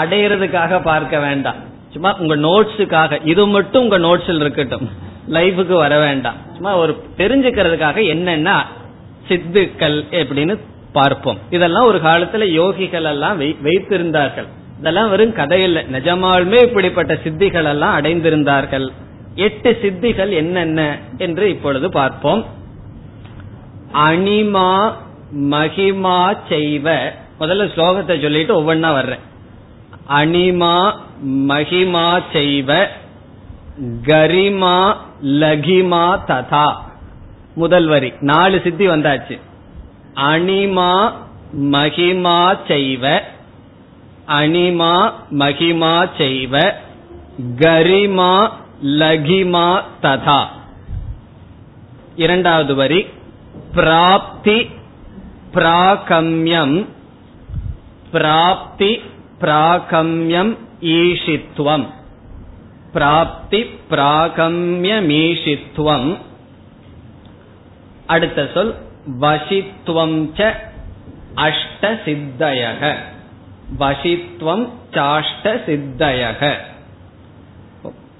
[0.00, 1.60] அடையிறதுக்காக பார்க்க வேண்டாம்.
[1.90, 4.86] சும்மா உங்க நோட்ஸுக்காக இது மட்டும் உங்க நோட்ஸில் இருக்கட்டும்.
[5.28, 6.38] லைஃபுக்கு வர வேண்டாம்.
[6.54, 8.50] சும்மா ஒரு தெரிஞ்சுக்கிறதுக்காக என்னென்ன
[9.28, 10.54] சித்துக்கள் எப்படின்னு
[10.92, 11.38] பார்ப்போம்.
[11.50, 14.48] இதெல்லாம் ஒரு காலத்துல யோகிகள் எல்லாம் வைத்திருந்தார்கள்.
[14.82, 15.78] இதெல்லாம் வெறும் கதையில்ல.
[15.92, 18.90] நிஜமாலுமே இப்படிப்பட்ட சித்திகள் எல்லாம் அடைந்திருந்தார்கள்.
[19.34, 22.46] எட்டு சித்திகள் என்னென்ன என்று இப்பொழுது பார்ப்போம்.
[23.94, 24.92] அனிமா
[25.38, 27.10] மகிமா செய்வ.
[27.40, 29.18] முதல்ல ஸ்லோகத்தை சொல்லிட்டு ஒவ்வொன்னா வர்றேன்.
[30.08, 30.94] அனிமா
[31.26, 32.86] மகிமா செய்வ.
[34.02, 36.74] கரிமா லகிமா ததா.
[37.54, 38.12] முதல் வரி.
[38.20, 39.40] நாலு சித்தி வந்தாச்சு.
[40.14, 41.12] அனிமா
[41.60, 43.20] மகிமா செய்வ.
[44.26, 46.74] அனிமா மகிமா செய்வ
[47.60, 48.50] கரிமா
[48.82, 50.46] லகிமா ததா.
[52.16, 53.06] இரண்டாவது வரி
[53.74, 54.70] பிராப்தி
[55.54, 56.86] பிராகம்யம்
[58.12, 59.00] பிராப்தி
[59.40, 61.86] பிராகம்யம் ஈஷித்வம்
[62.92, 63.60] பிராப்தி
[63.90, 66.18] பிராகம்யமீஷித்வம்
[68.06, 68.74] அடுத்த சொல்
[69.20, 70.54] வசித்வம் ச
[71.36, 72.96] அஷ்ட சித்தயக.
[73.78, 76.58] வசித்வம் சாஷ்ட சித்தயக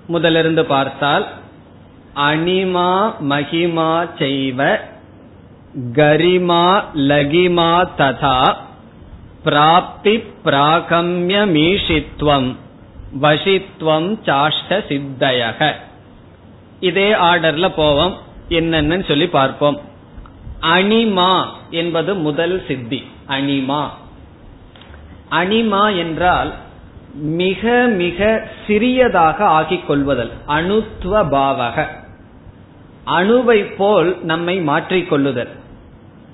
[0.09, 1.26] முதலிருந்து பார்த்தால்
[2.16, 4.78] அனிமா மகிமா செய்வ
[5.92, 8.57] கரிமா லகிமா ததா
[9.42, 12.57] பிராப்தி பிராகம்யமீஷித்வம்
[13.22, 15.76] வசித்வம் சாஷ்ட சித்தயக
[16.80, 18.16] இதே ஆர்டர்ல போவோம்
[18.48, 19.80] என்னென்னு சொல்லி பார்ப்போம்.
[20.61, 23.90] அனிமா என்பது முதல் சித்தி அனிமா
[25.33, 26.53] அனிமா என்றால்
[27.14, 31.87] மிக மிக சிறியதாக ஆகிக் கொள்வதல் அணுத்துவ பாவக.
[33.07, 35.49] அணுவை போல் நம்மை மாற்றிக்கொள்ளுதல்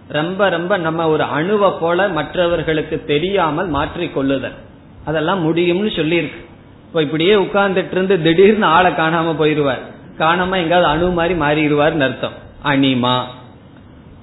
[0.08, 4.56] ரொம்ப ரொம்ப நம்ம ஒரு அணுவை போல மற்றவர்களுக்கு தெரியாமல் மாற்றிக்கொள்ளுதல்
[5.04, 6.44] அதெல்லாம் முடியும்னு சொல்லியிருக்கு.
[6.86, 9.82] இப்போ இப்படியே உட்கார்ந்துட்டு இருந்து திடீர்னு ஆளை காணாம போயிருவார்.
[10.18, 12.36] காணாம எங்காவது அணு மாதிரி மாறிடுவார்னு அர்த்தம்.
[12.64, 13.16] அனிமா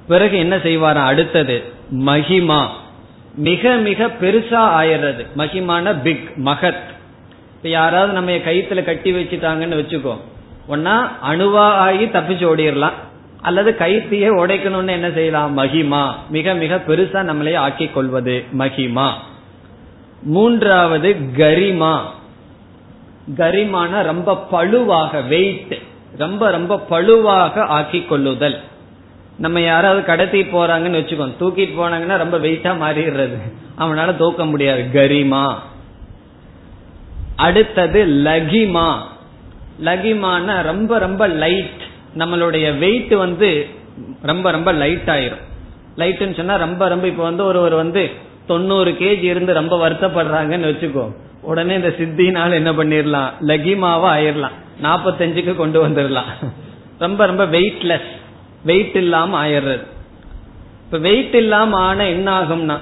[0.08, 1.12] பிறகு என்ன செய்வாராம்?
[1.12, 2.68] அடுத்தது மகிமா.
[3.36, 5.26] மிக மிக பெருசா ஆயிடுறது.
[5.38, 6.94] மகிமான பிக் மகத்.
[7.56, 10.18] இப்ப யாராவது நம்ம கயிற்றுல கட்டி வச்சுட்டாங்கன்னு வச்சுக்கோ.
[10.70, 12.94] ஒன்னா அணுவா ஆகி தப்பிச்சு ஓடிடலாம்
[13.42, 15.58] அல்லது கைத்தியை உடைக்கணும்னு என்ன செய்யலாம்?
[15.58, 16.12] மகிமா.
[16.30, 19.12] மிக மிக பெருசா நம்மளே ஆக்கி கொள்வது மகிமா.
[20.24, 22.00] மூன்றாவது கரிமா.
[23.38, 25.78] கரிமான ரொம்ப பழுவாக வெயிட்
[26.18, 28.60] ரொம்ப ரொம்ப பழுவாக ஆக்கி கொள்ளுதல்.
[29.38, 33.38] நம்ம யாராவது கடத்தி போறாங்கன்னு வச்சுக்கோ தூக்கிட்டு போனாங்கன்னா ரொம்ப வெயிட்டா மாறிடுறது.
[33.80, 34.82] அவனால தூக்க முடியாது.
[34.94, 35.56] கரிமா.
[37.36, 38.96] அடுத்தது லகிமா.
[39.84, 41.82] லகிமான ரொம்ப ரொம்ப லைட்
[42.18, 43.68] நம்மளுடைய வெயிட் வந்து
[44.22, 45.42] ரொம்ப ரொம்ப லைட் ஆயிரும்.
[45.98, 48.12] லைட்னு சொன்னா ரொம்ப ரொம்ப இப்ப வந்து ஒருவர் வந்து
[48.48, 51.16] தொண்ணூறு கேஜி இருந்து ரொம்ப வருத்தப்படுறாங்கன்னு வச்சுக்கோ.
[51.42, 53.32] உடனே இந்த சித்தினால என்ன பண்ணிடலாம்?
[53.42, 56.54] லகிமாவா ஆயிரலாம் நாப்பத்தஞ்சுக்கு கொண்டு வந்துடலாம்.
[57.00, 58.24] ரொம்ப ரொம்ப வெயிட்லெஸ்
[58.66, 59.86] வெயிட் இல்லாம ஆயிடுறது.
[60.86, 62.78] இப்ப வெயிட் இல்லாம ஆன என்ன ஆகும்னா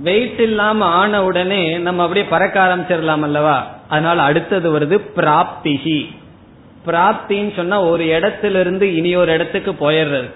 [0.00, 3.56] வெயிட் இல்லாம ஆன உடனே நம்ம அப்படியே பறக்க ஆரம்பிச்சிடலாம் அல்லவா?
[3.88, 5.98] அதனால அடுத்தது வருது பிராப்திகி.
[6.86, 10.28] பிராப்தின்னு சொன்னா ஒரு இடத்துல இருந்து இனி ஒரு இடத்துக்கு போயிடுறது.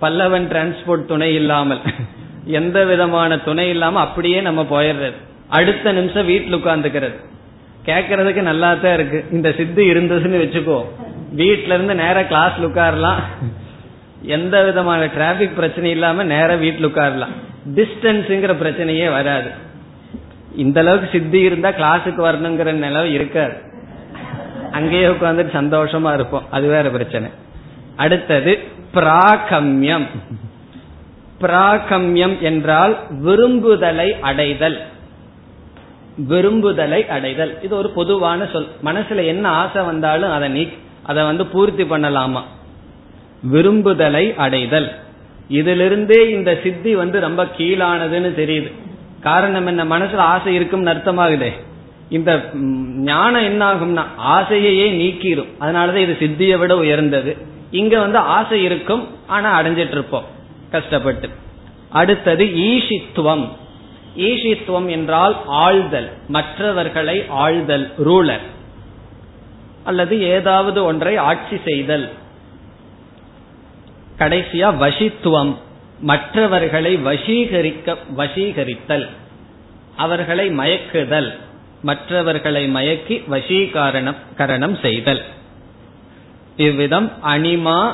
[0.00, 1.82] பல்லவன் டிரான்ஸ்போர்ட் துணை இல்லாமல்.
[2.60, 5.18] எந்த விதமான துணை இல்லாம அப்படியே நம்ம போயிடுறது.
[5.48, 7.18] அடுத்த நிமிஷம் வீட்டுல உட்காந்துக்கிறது
[7.86, 9.18] கேக்குறதுக்கு நல்லா தான் இருக்கு.
[9.32, 10.78] இந்த சித்து இருந்ததுன்னு வச்சுக்கோ.
[11.36, 13.20] வீட்டுல இருந்து நேர கிளாஸ்ல உட்காரலாம்.
[14.22, 17.34] எந்த விதமான டிராபிக் பிரச்சனை இல்லாம நேர வீட்டுல உட்காரலாம்.
[17.74, 19.50] டிஸ்டன்ஸுங்கிற பிரச்சனையே வராது.
[20.56, 23.52] இந்த அளவுக்கு சித்தி இருந்தா கிளாஸுக்கு வரணுங்கிற நிலவு இருக்காது.
[24.72, 26.46] அங்கேயே உட்காந்துட்டு சந்தோஷமா இருப்போம்.
[26.50, 27.30] அது வேற பிரச்சனை.
[27.96, 28.58] அடுத்தது
[28.94, 30.06] பிராகம்யம்.
[31.40, 34.80] பிராகம்யம் என்றால் விரும்புதலை அடைதல்.
[36.28, 37.58] விரும்புதலை அடைதல்.
[37.62, 38.66] இது ஒரு பொதுவான சொல்.
[38.84, 40.68] மனசுல என்ன ஆசை வந்தாலும் அதை நீ
[41.02, 42.42] அதை வந்து பூர்த்தி பண்ணலாமா?
[43.52, 44.90] விரும்புதலை அடைதல்.
[45.48, 48.72] இதிலிருந்தே இந்த சித்தி வந்து ரொம்ப கீழானதுன்னு தெரியுது.
[49.20, 49.84] காரணம் என்ன?
[49.84, 51.52] மனசுல ஆசை இருக்கும்னு அர்த்தமாகுதே.
[52.08, 52.50] இந்த
[52.96, 55.48] ஞானம் என்ன ஆகும்னா ஆசையையே நீக்கிரும்.
[55.60, 57.36] அதனாலதான் இது சித்தியை விட உயர்ந்தது.
[57.70, 60.24] இங்க வந்து ஆசை இருக்கும் ஆனா அடைஞ்சிட்டு இருப்போம்
[60.70, 61.28] கஷ்டப்பட்டு.
[61.88, 63.48] அடுத்தது ஈஷித்துவம்.
[64.16, 66.08] ஈஷித்துவம் என்றால் ஆழ்தல்.
[66.28, 68.50] மற்றவர்களை ஆழ்தல் ரூலர்.
[69.84, 72.10] அல்லது ஏதாவது ஒன்றை ஆட்சி செய்தல்.
[74.22, 75.56] கடைசியா வசித்துவம்.
[76.00, 79.08] மற்றவர்களை வசீகரிக்க வசீகரித்தல்.
[79.96, 81.36] அவர்களை மயக்குதல்.
[81.82, 85.22] மற்றவர்களை மயக்கி வசீகாரணம் கரணம் செய்தல்.
[86.56, 87.92] இவ்விதம் அனிமா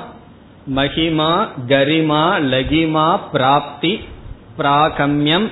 [0.74, 2.22] மகிமா கரிமா
[2.52, 4.00] லகிமா பிராப்தி
[4.58, 5.48] பிராகம்யம்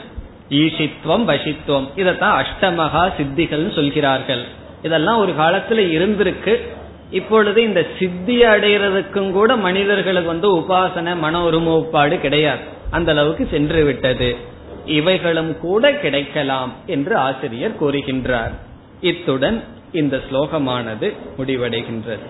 [0.51, 1.89] ஈஷித்வம் வசித்துவம்.
[1.97, 4.45] இதத்தான் அஷ்டமகா சித்திகள் சொல்கிறார்கள்.
[4.83, 6.76] இதெல்லாம் ஒரு காலத்துல இருந்திருக்கு.
[7.20, 14.30] இப்பொழுது இந்த சித்தி அடைகிறதுக்கும் கூட மனிதர்களுக்கு வந்து உபாசன மன ஒருமுப்பாடு கிடையாது அந்த அளவுக்கு சென்று விட்டது
[14.92, 18.54] இவைகளும் கூட கிடைக்கலாம் என்று ஆசிரியர் கூறுகின்றார்
[19.04, 19.60] இத்துடன்
[19.94, 22.28] இந்த ஸ்லோகமானது முடிவடைகின்றது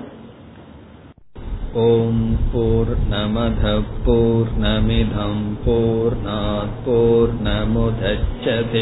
[1.73, 2.15] ॐ
[2.51, 3.75] पूर्णमधः
[4.05, 8.81] पूर्णमिधम् पूर्णात् पूर्णमुदच्छते